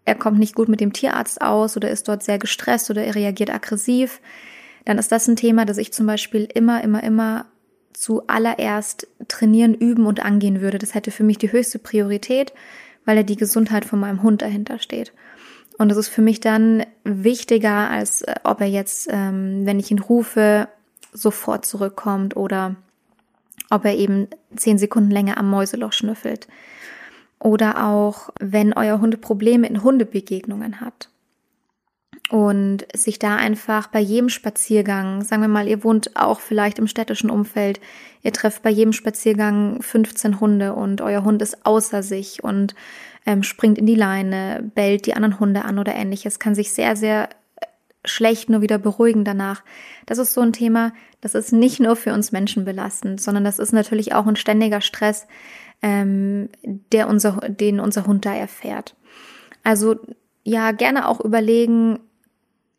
er 0.05 0.15
kommt 0.15 0.39
nicht 0.39 0.55
gut 0.55 0.69
mit 0.69 0.79
dem 0.79 0.93
Tierarzt 0.93 1.41
aus 1.41 1.75
oder 1.75 1.89
ist 1.89 2.07
dort 2.07 2.23
sehr 2.23 2.39
gestresst 2.39 2.89
oder 2.89 3.03
er 3.03 3.15
reagiert 3.15 3.53
aggressiv, 3.53 4.21
dann 4.85 4.97
ist 4.97 5.11
das 5.11 5.27
ein 5.27 5.35
Thema, 5.35 5.65
das 5.65 5.77
ich 5.77 5.91
zum 5.91 6.05
Beispiel 6.05 6.47
immer, 6.53 6.81
immer, 6.81 7.03
immer 7.03 7.45
zuallererst 7.97 9.07
trainieren, 9.27 9.73
üben 9.73 10.05
und 10.05 10.23
angehen 10.23 10.61
würde. 10.61 10.77
Das 10.77 10.93
hätte 10.93 11.09
für 11.09 11.23
mich 11.23 11.39
die 11.39 11.51
höchste 11.51 11.79
Priorität, 11.79 12.53
weil 13.05 13.17
er 13.17 13.23
die 13.23 13.37
Gesundheit 13.37 13.85
von 13.85 13.99
meinem 13.99 14.21
Hund 14.21 14.43
dahinter 14.43 14.77
steht. 14.77 15.13
Und 15.79 15.89
das 15.89 15.97
ist 15.97 16.07
für 16.07 16.21
mich 16.21 16.39
dann 16.39 16.85
wichtiger, 17.03 17.89
als 17.89 18.21
äh, 18.21 18.35
ob 18.43 18.61
er 18.61 18.67
jetzt, 18.67 19.07
ähm, 19.11 19.65
wenn 19.65 19.79
ich 19.79 19.89
ihn 19.89 19.99
rufe, 19.99 20.67
sofort 21.11 21.65
zurückkommt 21.65 22.35
oder 22.35 22.75
ob 23.71 23.85
er 23.85 23.95
eben 23.95 24.27
zehn 24.55 24.77
Sekunden 24.77 25.09
länger 25.09 25.37
am 25.37 25.49
Mäuseloch 25.49 25.93
schnüffelt. 25.93 26.47
Oder 27.39 27.87
auch, 27.87 28.29
wenn 28.39 28.73
euer 28.73 29.01
Hund 29.01 29.21
Probleme 29.21 29.67
in 29.67 29.83
Hundebegegnungen 29.83 30.81
hat. 30.81 31.09
Und 32.29 32.85
sich 32.93 33.19
da 33.19 33.37
einfach 33.37 33.87
bei 33.87 33.99
jedem 33.99 34.27
Spaziergang, 34.27 35.23
sagen 35.23 35.41
wir 35.41 35.47
mal, 35.47 35.67
ihr 35.67 35.83
wohnt 35.85 36.17
auch 36.17 36.41
vielleicht 36.41 36.77
im 36.77 36.87
städtischen 36.87 37.29
Umfeld, 37.29 37.79
ihr 38.21 38.33
trefft 38.33 38.63
bei 38.63 38.69
jedem 38.69 38.91
Spaziergang 38.91 39.81
15 39.81 40.41
Hunde 40.41 40.73
und 40.73 40.99
euer 40.99 41.23
Hund 41.23 41.41
ist 41.41 41.65
außer 41.65 42.03
sich 42.03 42.43
und 42.43 42.75
ähm, 43.25 43.43
springt 43.43 43.77
in 43.77 43.85
die 43.85 43.95
Leine, 43.95 44.69
bellt 44.75 45.05
die 45.05 45.13
anderen 45.13 45.39
Hunde 45.39 45.63
an 45.63 45.79
oder 45.79 45.95
ähnliches, 45.95 46.39
kann 46.39 46.53
sich 46.53 46.73
sehr, 46.73 46.97
sehr 46.97 47.29
schlecht 48.03 48.49
nur 48.49 48.61
wieder 48.61 48.77
beruhigen 48.77 49.23
danach. 49.23 49.63
Das 50.05 50.17
ist 50.17 50.33
so 50.33 50.41
ein 50.41 50.53
Thema, 50.53 50.93
das 51.21 51.33
ist 51.33 51.53
nicht 51.53 51.79
nur 51.79 51.95
für 51.95 52.13
uns 52.13 52.31
Menschen 52.31 52.65
belastend, 52.65 53.21
sondern 53.21 53.43
das 53.43 53.59
ist 53.59 53.73
natürlich 53.73 54.13
auch 54.13 54.27
ein 54.27 54.35
ständiger 54.35 54.81
Stress, 54.81 55.27
ähm, 55.81 56.49
der 56.63 57.07
unser, 57.07 57.39
den 57.47 57.79
unser 57.79 58.05
Hund 58.05 58.25
da 58.25 58.33
erfährt. 58.33 58.95
Also 59.63 59.95
ja, 60.43 60.71
gerne 60.71 61.09
auch 61.09 61.19
überlegen, 61.19 61.99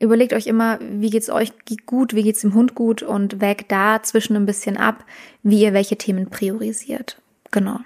überlegt 0.01 0.33
euch 0.33 0.47
immer, 0.47 0.79
wie 0.81 1.11
geht's 1.11 1.31
euch 1.31 1.53
gut, 1.87 2.15
wie 2.15 2.23
geht's 2.23 2.41
dem 2.41 2.55
Hund 2.55 2.75
gut 2.75 3.03
und 3.03 3.41
wägt 3.41 3.73
da 3.73 4.03
zwischen 4.03 4.37
ein 4.37 4.47
bisschen 4.47 4.77
ab, 4.77 5.05
wie 5.43 5.63
ihr 5.63 5.73
welche 5.73 5.97
Themen 5.97 6.31
priorisiert. 6.31 7.21
Genau. 7.51 7.81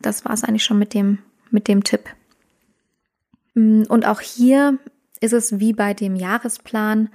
Das 0.00 0.24
war's 0.24 0.44
eigentlich 0.44 0.64
schon 0.64 0.78
mit 0.78 0.94
dem, 0.94 1.18
mit 1.50 1.68
dem 1.68 1.84
Tipp. 1.84 2.04
Mm, 3.54 3.82
und 3.88 4.06
auch 4.06 4.20
hier 4.20 4.78
ist 5.20 5.34
es 5.34 5.60
wie 5.60 5.72
bei 5.74 5.92
dem 5.92 6.16
Jahresplan. 6.16 7.10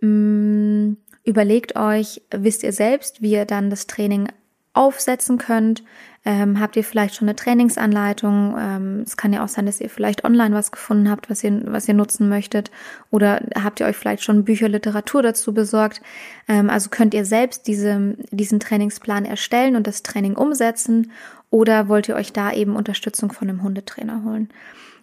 Mm, 0.00 0.94
überlegt 1.24 1.76
euch, 1.76 2.20
wisst 2.30 2.62
ihr 2.62 2.72
selbst, 2.72 3.22
wie 3.22 3.32
ihr 3.32 3.46
dann 3.46 3.70
das 3.70 3.86
Training 3.86 4.28
aufsetzen 4.76 5.38
könnt? 5.38 5.82
Ähm, 6.24 6.58
habt 6.58 6.74
ihr 6.74 6.82
vielleicht 6.82 7.14
schon 7.14 7.28
eine 7.28 7.36
Trainingsanleitung? 7.36 8.56
Ähm, 8.58 9.00
es 9.06 9.16
kann 9.16 9.32
ja 9.32 9.44
auch 9.44 9.48
sein, 9.48 9.66
dass 9.66 9.80
ihr 9.80 9.88
vielleicht 9.88 10.24
online 10.24 10.56
was 10.56 10.72
gefunden 10.72 11.08
habt, 11.08 11.30
was 11.30 11.44
ihr, 11.44 11.60
was 11.66 11.86
ihr 11.86 11.94
nutzen 11.94 12.28
möchtet. 12.28 12.72
Oder 13.12 13.40
habt 13.62 13.78
ihr 13.78 13.86
euch 13.86 13.96
vielleicht 13.96 14.24
schon 14.24 14.44
Bücher, 14.44 14.68
Literatur 14.68 15.22
dazu 15.22 15.54
besorgt? 15.54 16.02
Ähm, 16.48 16.68
also 16.68 16.90
könnt 16.90 17.14
ihr 17.14 17.24
selbst 17.24 17.68
diese, 17.68 18.16
diesen 18.32 18.58
Trainingsplan 18.58 19.24
erstellen 19.24 19.76
und 19.76 19.86
das 19.86 20.02
Training 20.02 20.34
umsetzen? 20.34 21.12
Oder 21.50 21.88
wollt 21.88 22.08
ihr 22.08 22.16
euch 22.16 22.32
da 22.32 22.52
eben 22.52 22.74
Unterstützung 22.74 23.30
von 23.30 23.48
einem 23.48 23.62
Hundetrainer 23.62 24.24
holen? 24.24 24.48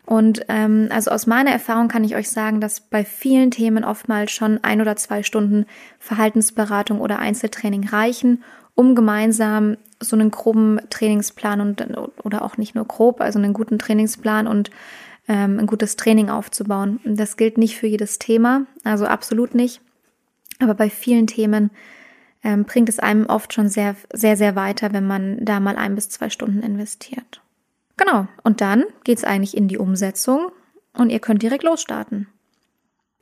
Und 0.05 0.45
ähm, 0.49 0.89
also 0.91 1.11
aus 1.11 1.27
meiner 1.27 1.51
Erfahrung 1.51 1.87
kann 1.87 2.03
ich 2.03 2.15
euch 2.15 2.29
sagen, 2.29 2.59
dass 2.59 2.81
bei 2.81 3.05
vielen 3.05 3.51
Themen 3.51 3.85
oftmals 3.85 4.31
schon 4.31 4.59
ein 4.63 4.81
oder 4.81 4.95
zwei 4.95 5.23
Stunden 5.23 5.65
Verhaltensberatung 5.99 6.99
oder 6.99 7.19
Einzeltraining 7.19 7.87
reichen, 7.87 8.43
um 8.75 8.95
gemeinsam 8.95 9.77
so 9.99 10.15
einen 10.15 10.31
groben 10.31 10.79
Trainingsplan 10.89 11.61
und 11.61 11.85
oder 12.23 12.41
auch 12.41 12.57
nicht 12.57 12.75
nur 12.75 12.85
grob, 12.85 13.21
also 13.21 13.39
einen 13.39 13.53
guten 13.53 13.79
Trainingsplan 13.79 14.47
und 14.47 14.71
ähm, 15.27 15.59
ein 15.59 15.67
gutes 15.67 15.95
Training 15.95 16.29
aufzubauen. 16.29 16.99
Das 17.05 17.37
gilt 17.37 17.57
nicht 17.57 17.77
für 17.77 17.87
jedes 17.87 18.19
Thema, 18.19 18.65
also 18.83 19.05
absolut 19.05 19.55
nicht. 19.55 19.81
Aber 20.59 20.73
bei 20.73 20.89
vielen 20.89 21.27
Themen 21.27 21.71
ähm, 22.43 22.65
bringt 22.65 22.89
es 22.89 22.99
einem 22.99 23.25
oft 23.27 23.53
schon 23.53 23.69
sehr, 23.69 23.95
sehr, 24.11 24.35
sehr 24.35 24.55
weiter, 24.55 24.91
wenn 24.91 25.07
man 25.07 25.43
da 25.45 25.61
mal 25.61 25.77
ein 25.77 25.95
bis 25.95 26.09
zwei 26.09 26.29
Stunden 26.29 26.61
investiert. 26.61 27.42
Genau, 27.97 28.27
und 28.43 28.61
dann 28.61 28.85
geht's 29.03 29.23
eigentlich 29.23 29.55
in 29.55 29.67
die 29.67 29.77
Umsetzung 29.77 30.51
und 30.93 31.09
ihr 31.09 31.19
könnt 31.19 31.43
direkt 31.43 31.63
losstarten. 31.63 32.27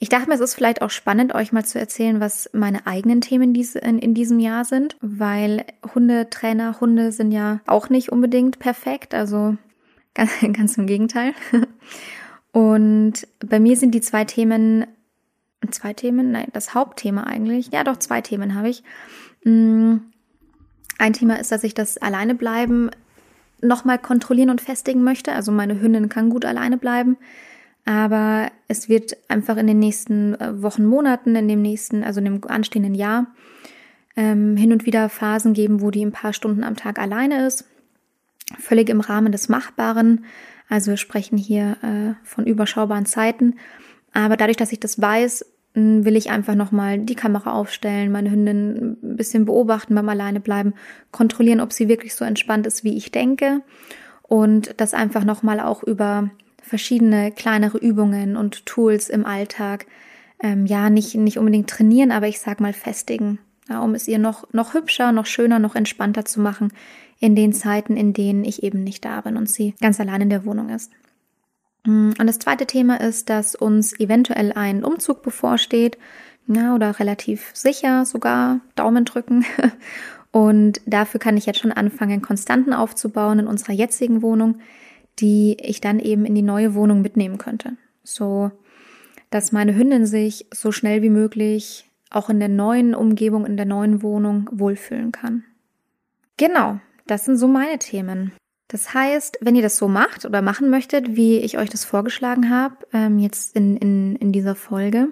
Ich 0.04 0.10
dachte 0.10 0.30
mir, 0.30 0.34
es 0.34 0.42
ist 0.42 0.56
vielleicht 0.56 0.82
auch 0.82 0.90
spannend, 0.90 1.36
euch 1.36 1.52
mal 1.52 1.64
zu 1.64 1.80
erzählen, 1.80 2.20
was 2.20 2.50
meine 2.54 2.88
eigenen 2.88 3.22
Themen 3.22 3.54
in, 3.54 4.14
diesem 4.16 4.40
Jahr 4.40 4.66
sind, 4.66 4.98
weil 5.00 5.64
Hundetrainer, 5.94 6.82
Hunde 6.82 7.12
sind 7.12 7.32
ja 7.32 7.60
auch 7.68 7.90
nicht 7.90 8.12
unbedingt 8.12 8.58
perfekt, 8.58 9.14
also 9.14 9.58
ganz, 10.16 10.32
ganz 10.54 10.78
im 10.78 10.88
Gegenteil. 10.88 11.34
Und 12.52 13.28
bei 13.46 13.60
mir 13.60 13.78
sind 13.78 13.92
die 13.92 14.02
zwei 14.02 14.26
Themen, 14.26 14.88
zwei 15.70 15.94
Themen, 15.94 16.32
nein, 16.32 16.48
das 16.52 16.74
Hauptthema 16.74 17.26
eigentlich, 17.26 17.72
ja 17.72 17.84
doch, 17.84 17.98
zwei 17.98 18.22
Themen 18.22 18.56
habe 18.56 18.70
ich. 18.70 18.84
Mm, 19.44 19.98
ein 20.98 21.14
Thema 21.14 21.40
ist, 21.40 21.52
dass 21.52 21.64
ich 21.64 21.76
das 21.76 22.00
Alleinebleiben 22.00 22.90
nochmal 23.62 24.00
kontrollieren 24.00 24.50
und 24.50 24.62
festigen 24.62 25.04
möchte. 25.04 25.34
Also 25.34 25.52
meine 25.52 25.80
Hündin 25.80 26.10
kann 26.10 26.30
gut 26.30 26.46
alleine 26.46 26.78
bleiben. 26.78 27.18
Aber 27.86 28.52
es 28.68 28.90
wird 28.90 29.18
einfach 29.28 29.58
in 29.58 29.68
den 29.68 29.80
nächsten 29.80 30.36
äh, 30.36 30.62
Wochen, 30.62 30.86
Monaten, 30.86 31.36
in 31.36 31.48
dem 31.48 31.62
nächsten, 31.62 32.04
also 32.04 32.20
in 32.20 32.26
dem 32.26 32.42
anstehenden 32.48 32.94
Jahr, 32.94 33.28
ähm, 34.16 34.56
hin 34.56 34.72
und 34.72 34.86
wieder 34.86 35.10
Phasen 35.10 35.54
geben, 35.54 35.82
wo 35.82 35.90
die 35.90 36.06
ein 36.06 36.12
paar 36.12 36.34
Stunden 36.34 36.64
am 36.64 36.76
Tag 36.76 37.00
alleine 37.00 37.48
ist. 37.48 37.66
Völlig 38.60 38.90
im 38.90 39.02
Rahmen 39.02 39.32
des 39.32 39.50
Machbaren. 39.50 40.26
Also 40.70 40.92
wir 40.92 40.98
sprechen 40.98 41.38
hier 41.38 41.78
äh, 41.82 42.14
von 42.24 42.46
überschaubaren 42.46 43.06
Zeiten. 43.06 43.56
Aber 44.14 44.38
dadurch, 44.38 44.58
dass 44.58 44.72
ich 44.72 44.80
das 44.80 45.02
weiß, 45.02 45.46
will 45.74 46.18
ich 46.18 46.30
einfach 46.30 46.56
nochmal 46.56 47.00
die 47.00 47.16
Kamera 47.16 47.54
aufstellen, 47.54 48.12
meine 48.12 48.32
Hündin 48.32 48.98
ein 49.02 49.16
bisschen 49.16 49.46
beobachten 49.46 49.96
beim 49.96 50.10
Alleine 50.10 50.40
bleiben, 50.40 50.74
kontrollieren, 51.12 51.62
ob 51.62 51.72
sie 51.72 51.88
wirklich 51.88 52.14
so 52.14 52.26
entspannt 52.26 52.68
ist, 52.68 52.84
wie 52.84 52.98
ich 52.98 53.12
denke. 53.12 53.62
Und 54.24 54.74
das 54.78 54.94
einfach 54.94 55.24
nochmal 55.24 55.60
auch 55.60 55.84
über 55.84 56.30
verschiedene 56.62 57.32
kleinere 57.32 57.78
Übungen 57.78 58.36
und 58.36 58.66
Tools 58.66 59.10
im 59.10 59.26
Alltag, 59.26 59.86
ähm, 60.42 60.66
ja, 60.66 60.90
nicht, 60.90 61.16
nicht 61.16 61.38
unbedingt 61.38 61.70
trainieren, 61.70 62.12
aber 62.12 62.28
ich 62.28 62.40
sag 62.40 62.60
mal 62.60 62.74
festigen, 62.74 63.40
ja, 63.70 63.82
um 63.82 63.94
es 63.94 64.08
ihr 64.08 64.20
noch, 64.20 64.52
noch 64.54 64.74
hübscher, 64.74 65.12
noch 65.12 65.26
schöner, 65.26 65.60
noch 65.60 65.76
entspannter 65.76 66.26
zu 66.26 66.42
machen 66.42 66.74
in 67.20 67.36
den 67.36 67.54
Zeiten, 67.54 67.96
in 67.96 68.14
denen 68.14 68.44
ich 68.44 68.64
eben 68.64 68.84
nicht 68.84 69.06
da 69.06 69.22
bin 69.22 69.38
und 69.38 69.50
sie 69.50 69.76
ganz 69.82 70.00
allein 70.00 70.22
in 70.22 70.30
der 70.30 70.46
Wohnung 70.46 70.70
ist. 70.70 70.92
Mm, 71.86 72.12
und 72.20 72.28
das 72.28 72.40
zweite 72.40 72.66
Thema 72.66 73.00
ist, 73.00 73.30
dass 73.30 73.56
uns 73.56 74.00
eventuell 74.00 74.54
ein 74.54 74.84
Umzug 74.84 75.22
bevorsteht, 75.24 75.98
ja, 76.48 76.76
oder 76.76 77.00
relativ 77.00 77.52
sicher 77.54 78.06
sogar 78.06 78.60
Daumen 78.76 79.06
drücken. 79.06 79.46
Und 80.32 80.80
dafür 80.86 81.20
kann 81.20 81.36
ich 81.36 81.46
jetzt 81.46 81.60
schon 81.60 81.74
anfangen, 81.74 82.22
Konstanten 82.22 82.74
aufzubauen 82.74 83.40
in 83.40 83.48
unserer 83.48 83.74
jetzigen 83.74 84.22
Wohnung, 84.22 84.60
die 85.20 85.58
ich 85.60 85.82
dann 85.82 86.00
eben 86.00 86.26
in 86.26 86.36
die 86.36 86.42
neue 86.42 86.74
Wohnung 86.74 87.02
mitnehmen 87.02 87.38
könnte. 87.38 87.74
So, 88.04 88.52
dass 89.30 89.52
meine 89.52 89.76
Hündin 89.76 90.06
sich 90.06 90.48
so 90.54 90.72
schnell 90.72 91.02
wie 91.02 91.10
möglich 91.10 91.86
auch 92.10 92.30
in 92.30 92.40
der 92.40 92.50
neuen 92.50 92.96
Umgebung, 92.96 93.46
in 93.46 93.58
der 93.58 93.66
neuen 93.66 94.02
Wohnung 94.04 94.50
wohlfühlen 94.52 95.12
kann. 95.12 95.44
Genau, 96.38 96.80
das 97.08 97.26
sind 97.26 97.38
so 97.38 97.48
meine 97.48 97.78
Themen. 97.78 98.32
Das 98.72 98.94
heißt, 98.94 99.40
wenn 99.42 99.58
ihr 99.58 99.62
das 99.62 99.76
so 99.76 99.90
macht 99.90 100.24
oder 100.24 100.42
machen 100.42 100.70
möchtet, 100.70 101.18
wie 101.18 101.40
ich 101.40 101.58
euch 101.58 101.70
das 101.70 101.84
vorgeschlagen 101.84 102.50
habe, 102.50 102.78
ähm, 102.94 103.20
jetzt 103.20 103.54
in, 103.54 103.76
in, 103.76 104.16
in 104.16 104.32
dieser 104.32 104.56
Folge, 104.56 105.10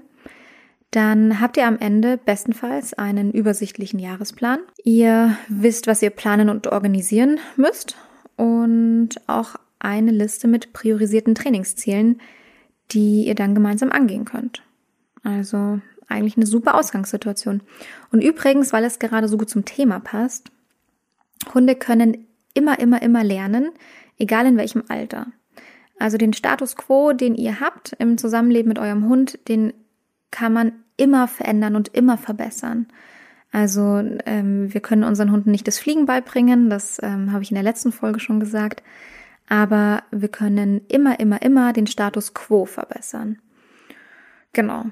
dann 0.92 1.42
habt 1.42 1.58
ihr 1.58 1.68
am 1.68 1.78
Ende 1.78 2.16
bestenfalls 2.16 2.94
einen 2.94 3.34
übersichtlichen 3.34 4.00
Jahresplan. 4.00 4.60
Ihr 4.86 5.36
wisst, 5.50 5.88
was 5.88 6.02
ihr 6.02 6.10
planen 6.10 6.48
und 6.48 6.68
organisieren 6.68 7.38
müsst 7.58 7.98
und 8.38 9.10
auch 9.28 9.58
eine 9.78 10.12
Liste 10.12 10.48
mit 10.48 10.72
priorisierten 10.72 11.36
Trainingszielen, 11.36 12.22
die 12.92 13.26
ihr 13.26 13.36
dann 13.36 13.56
gemeinsam 13.56 13.92
angehen 13.92 14.24
könnt. 14.24 14.64
Also 15.22 15.82
eigentlich 16.08 16.38
eine 16.38 16.46
super 16.46 16.76
Ausgangssituation. 16.76 17.60
Und 18.14 18.24
übrigens, 18.24 18.72
weil 18.72 18.86
es 18.86 19.00
gerade 19.00 19.28
so 19.28 19.38
gut 19.38 19.50
zum 19.50 19.66
Thema 19.66 20.00
passt, 20.00 20.50
Hunde 21.54 21.76
können 21.76 22.26
immer, 22.54 22.80
immer, 22.80 23.02
immer 23.02 23.24
lernen, 23.24 23.72
egal 24.18 24.46
in 24.46 24.58
welchem 24.58 24.84
Alter. 24.88 25.28
Also 26.00 26.18
den 26.18 26.34
Status 26.34 26.76
quo, 26.76 27.14
den 27.14 27.36
ihr 27.36 27.60
habt 27.60 27.94
im 28.00 28.18
Zusammenleben 28.18 28.70
mit 28.70 28.80
eurem 28.80 29.08
Hund, 29.10 29.40
den 29.48 29.74
kann 30.32 30.54
man 30.54 30.72
immer 30.98 31.28
verändern 31.28 31.76
und 31.76 31.90
immer 31.90 32.18
verbessern. 32.18 32.88
Also 33.52 34.02
ähm, 34.26 34.74
wir 34.74 34.82
können 34.82 35.04
unseren 35.04 35.32
Hunden 35.32 35.52
nicht 35.52 35.68
das 35.68 35.80
Fliegen 35.80 36.06
beibringen, 36.06 36.70
das 36.70 37.00
ähm, 37.02 37.32
habe 37.32 37.44
ich 37.44 37.52
in 37.52 37.56
der 37.56 37.64
letzten 37.64 37.92
Folge 37.92 38.20
schon 38.20 38.40
gesagt, 38.40 38.84
aber 39.48 40.04
wir 40.12 40.30
können 40.30 40.82
immer, 40.88 41.20
immer, 41.20 41.42
immer 41.42 41.74
den 41.74 41.88
Status 41.88 42.34
quo 42.34 42.66
verbessern. 42.66 43.40
Genau. 44.54 44.86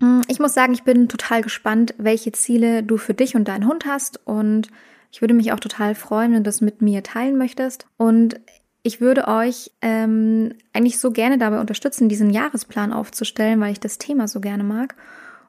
Hm, 0.00 0.22
ich 0.26 0.40
muss 0.40 0.54
sagen, 0.54 0.72
ich 0.72 0.82
bin 0.82 1.08
total 1.08 1.42
gespannt, 1.42 1.94
welche 1.98 2.32
Ziele 2.32 2.82
du 2.82 2.96
für 2.96 3.14
dich 3.14 3.36
und 3.36 3.46
deinen 3.46 3.66
Hund 3.66 3.86
hast 3.86 4.26
und 4.26 4.68
ich 5.10 5.20
würde 5.20 5.34
mich 5.34 5.52
auch 5.52 5.60
total 5.60 5.94
freuen, 5.94 6.32
wenn 6.32 6.44
du 6.44 6.48
das 6.48 6.60
mit 6.60 6.82
mir 6.82 7.02
teilen 7.02 7.36
möchtest. 7.36 7.86
Und 7.96 8.40
ich 8.82 9.00
würde 9.00 9.28
euch 9.28 9.70
ähm, 9.82 10.54
eigentlich 10.72 10.98
so 10.98 11.10
gerne 11.10 11.36
dabei 11.36 11.60
unterstützen, 11.60 12.08
diesen 12.08 12.30
Jahresplan 12.30 12.92
aufzustellen, 12.92 13.60
weil 13.60 13.72
ich 13.72 13.80
das 13.80 13.98
Thema 13.98 14.28
so 14.28 14.40
gerne 14.40 14.64
mag. 14.64 14.94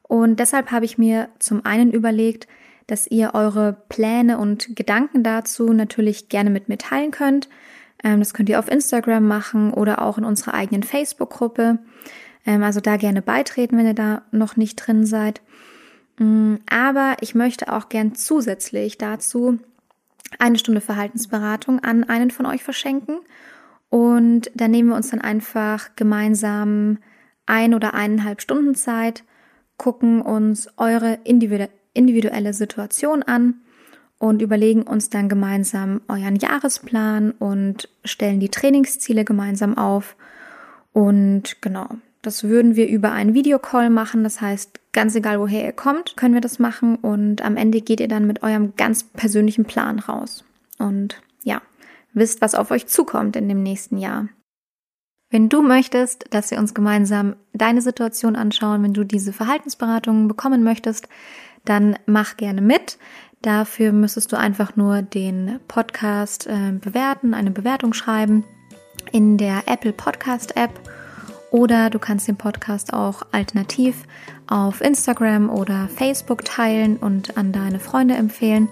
Und 0.03 0.39
deshalb 0.39 0.71
habe 0.71 0.85
ich 0.85 0.97
mir 0.97 1.29
zum 1.39 1.65
einen 1.65 1.91
überlegt, 1.91 2.47
dass 2.87 3.07
ihr 3.07 3.33
eure 3.33 3.77
Pläne 3.87 4.37
und 4.37 4.75
Gedanken 4.75 5.23
dazu 5.23 5.71
natürlich 5.71 6.27
gerne 6.27 6.49
mit 6.49 6.67
mir 6.67 6.77
teilen 6.77 7.11
könnt. 7.11 7.47
Ähm, 8.03 8.19
das 8.19 8.33
könnt 8.33 8.49
ihr 8.49 8.59
auf 8.59 8.69
Instagram 8.69 9.25
machen 9.25 9.71
oder 9.71 10.01
auch 10.01 10.17
in 10.17 10.25
unserer 10.25 10.55
eigenen 10.55 10.83
Facebook-Gruppe. 10.83 11.79
Ähm, 12.45 12.63
also 12.63 12.81
da 12.81 12.97
gerne 12.97 13.21
beitreten, 13.21 13.77
wenn 13.77 13.85
ihr 13.87 13.93
da 13.93 14.23
noch 14.31 14.57
nicht 14.57 14.75
drin 14.75 15.05
seid. 15.05 15.41
Mm, 16.21 16.57
aber 16.69 17.15
ich 17.21 17.33
möchte 17.33 17.73
auch 17.73 17.89
gern 17.89 18.13
zusätzlich 18.13 18.99
dazu 18.99 19.57
eine 20.37 20.59
Stunde 20.59 20.79
Verhaltensberatung 20.79 21.79
an 21.79 22.03
einen 22.03 22.29
von 22.29 22.45
euch 22.45 22.63
verschenken. 22.63 23.17
Und 23.89 24.51
da 24.53 24.67
nehmen 24.67 24.89
wir 24.89 24.95
uns 24.95 25.09
dann 25.09 25.19
einfach 25.19 25.95
gemeinsam 25.95 26.99
ein 27.47 27.73
oder 27.73 27.95
eineinhalb 27.95 28.39
Stunden 28.39 28.75
Zeit, 28.75 29.23
gucken 29.77 30.21
uns 30.21 30.69
eure 30.77 31.17
individuelle 31.23 32.53
Situation 32.53 33.23
an 33.23 33.55
und 34.19 34.43
überlegen 34.43 34.83
uns 34.83 35.09
dann 35.09 35.27
gemeinsam 35.27 36.01
euren 36.07 36.35
Jahresplan 36.35 37.31
und 37.31 37.89
stellen 38.05 38.39
die 38.39 38.49
Trainingsziele 38.49 39.25
gemeinsam 39.25 39.75
auf. 39.75 40.15
Und 40.93 41.63
genau, 41.63 41.89
das 42.21 42.43
würden 42.43 42.75
wir 42.75 42.87
über 42.87 43.11
einen 43.11 43.33
Videocall 43.33 43.89
machen. 43.89 44.23
Das 44.23 44.39
heißt, 44.39 44.80
ganz 44.93 45.15
egal 45.15 45.39
woher 45.39 45.65
ihr 45.65 45.71
kommt, 45.71 46.17
können 46.17 46.33
wir 46.33 46.41
das 46.41 46.59
machen. 46.59 46.95
Und 46.95 47.41
am 47.41 47.57
Ende 47.57 47.81
geht 47.81 47.99
ihr 47.99 48.07
dann 48.07 48.27
mit 48.27 48.43
eurem 48.43 48.75
ganz 48.75 49.03
persönlichen 49.03 49.65
Plan 49.65 49.99
raus. 49.99 50.43
Und 50.77 51.21
ja, 51.43 51.61
wisst, 52.13 52.41
was 52.41 52.55
auf 52.55 52.71
euch 52.71 52.87
zukommt 52.87 53.35
in 53.35 53.47
dem 53.47 53.63
nächsten 53.63 53.97
Jahr. 53.97 54.27
Wenn 55.29 55.47
du 55.47 55.61
möchtest, 55.61 56.25
dass 56.31 56.51
wir 56.51 56.59
uns 56.59 56.73
gemeinsam 56.73 57.35
deine 57.53 57.81
Situation 57.81 58.35
anschauen, 58.35 58.83
wenn 58.83 58.93
du 58.93 59.05
diese 59.05 59.31
Verhaltensberatungen 59.31 60.27
bekommen 60.27 60.61
möchtest, 60.63 61.07
dann 61.63 61.95
mach 62.05 62.35
gerne 62.35 62.61
mit. 62.61 62.97
Dafür 63.41 63.93
müsstest 63.93 64.31
du 64.31 64.37
einfach 64.37 64.75
nur 64.75 65.01
den 65.01 65.59
Podcast 65.67 66.47
äh, 66.47 66.73
bewerten, 66.73 67.33
eine 67.33 67.51
Bewertung 67.51 67.93
schreiben 67.93 68.43
in 69.11 69.37
der 69.37 69.63
Apple 69.67 69.93
Podcast 69.93 70.55
App 70.57 70.71
oder 71.51 71.89
du 71.89 71.99
kannst 71.99 72.27
den 72.27 72.37
Podcast 72.37 72.93
auch 72.93 73.21
alternativ 73.31 74.05
auf 74.47 74.81
Instagram 74.81 75.49
oder 75.49 75.87
Facebook 75.95 76.43
teilen 76.43 76.97
und 76.97 77.37
an 77.37 77.51
deine 77.51 77.79
Freunde 77.79 78.15
empfehlen. 78.15 78.69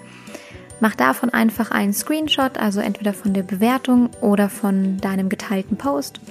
Mach 0.80 0.96
davon 0.96 1.30
einfach 1.30 1.72
einen 1.72 1.94
Screenshot, 1.94 2.58
also 2.58 2.80
entweder 2.80 3.14
von 3.14 3.34
der 3.34 3.44
Bewertung 3.44 4.10
oder 4.22 4.50
von 4.50 4.98
deinem 4.98 5.28
geteilten 5.28 5.78
Post 5.78 6.22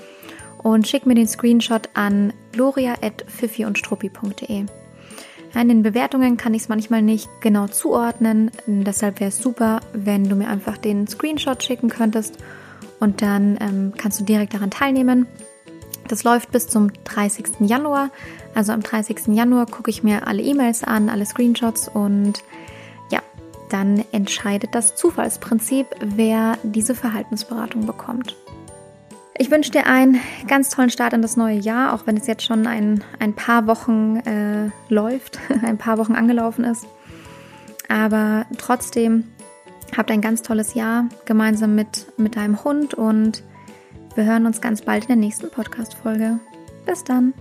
und 0.63 0.89
schick 0.89 1.05
mir 1.07 1.15
den 1.15 1.29
Screenshot 1.29 1.91
an 1.95 2.33
gloria.fifiundstruppi.de. 2.53 4.65
In 5.55 5.69
den 5.69 5.83
Bewertungen 5.83 6.37
kann 6.37 6.53
ich 6.55 6.63
es 6.63 6.69
manchmal 6.69 7.03
nicht 7.03 7.29
genau 7.41 7.69
zuordnen, 7.69 8.51
deshalb 8.67 9.21
wäre 9.21 9.29
es 9.29 9.39
super, 9.39 9.81
wenn 9.93 10.29
du 10.29 10.37
mir 10.37 10.49
einfach 10.49 10.79
den 10.79 11.07
Screenshot 11.07 11.63
schicken 11.63 11.91
könntest 11.91 12.39
und 13.01 13.23
dann 13.23 13.59
ähm, 13.61 13.93
kannst 13.97 14.21
du 14.21 14.25
direkt 14.25 14.55
daran 14.55 14.71
teilnehmen. 14.71 15.27
Das 16.09 16.25
läuft 16.25 16.51
bis 16.51 16.67
zum 16.67 16.91
30. 17.05 17.61
Januar. 17.61 18.11
Also 18.55 18.73
am 18.73 18.83
30. 18.83 19.29
Januar 19.29 19.67
gucke 19.67 19.91
ich 19.91 20.03
mir 20.03 20.27
alle 20.27 20.43
E-Mails 20.43 20.83
an, 20.83 21.11
alle 21.11 21.27
Screenshots 21.27 21.89
und 21.89 22.43
ja, 23.11 23.21
dann 23.69 24.05
entscheidet 24.13 24.75
das 24.75 24.97
Zufallsprinzip, 24.97 25.87
wer 26.01 26.59
diese 26.63 26.95
Verhaltensberatung 26.95 27.87
bekommt. 27.87 28.37
Ich 29.41 29.53
wünsche 29.53 29.71
dir 29.71 29.87
einen 29.87 30.21
ganz 30.49 30.71
tollen 30.71 30.91
Start 30.91 31.13
in 31.13 31.23
das 31.23 31.37
neue 31.37 31.59
Jahr, 31.59 31.93
auch 31.93 32.07
wenn 32.07 32.17
es 32.17 32.27
jetzt 32.27 32.43
schon 32.43 32.67
ein, 32.67 33.05
ein 33.21 33.35
paar 33.35 33.69
Wochen 33.69 34.17
äh, 34.17 34.71
läuft, 34.89 35.39
ein 35.63 35.79
paar 35.79 35.99
Wochen 35.99 36.15
angelaufen 36.15 36.65
ist. 36.65 36.87
Aber 37.89 38.47
trotzdem 38.59 39.25
habt 39.97 40.11
ein 40.11 40.21
ganz 40.21 40.43
tolles 40.43 40.75
Jahr 40.75 41.05
gemeinsam 41.25 41.75
mit, 41.75 42.07
mit 42.19 42.37
deinem 42.37 42.65
Hund 42.65 42.95
und 42.95 43.45
wir 44.15 44.25
hören 44.25 44.47
uns 44.47 44.61
ganz 44.61 44.83
bald 44.83 45.05
in 45.05 45.09
der 45.09 45.17
nächsten 45.17 45.51
Podcast-Folge. 45.51 46.39
Bis 46.87 47.05
dann! 47.05 47.35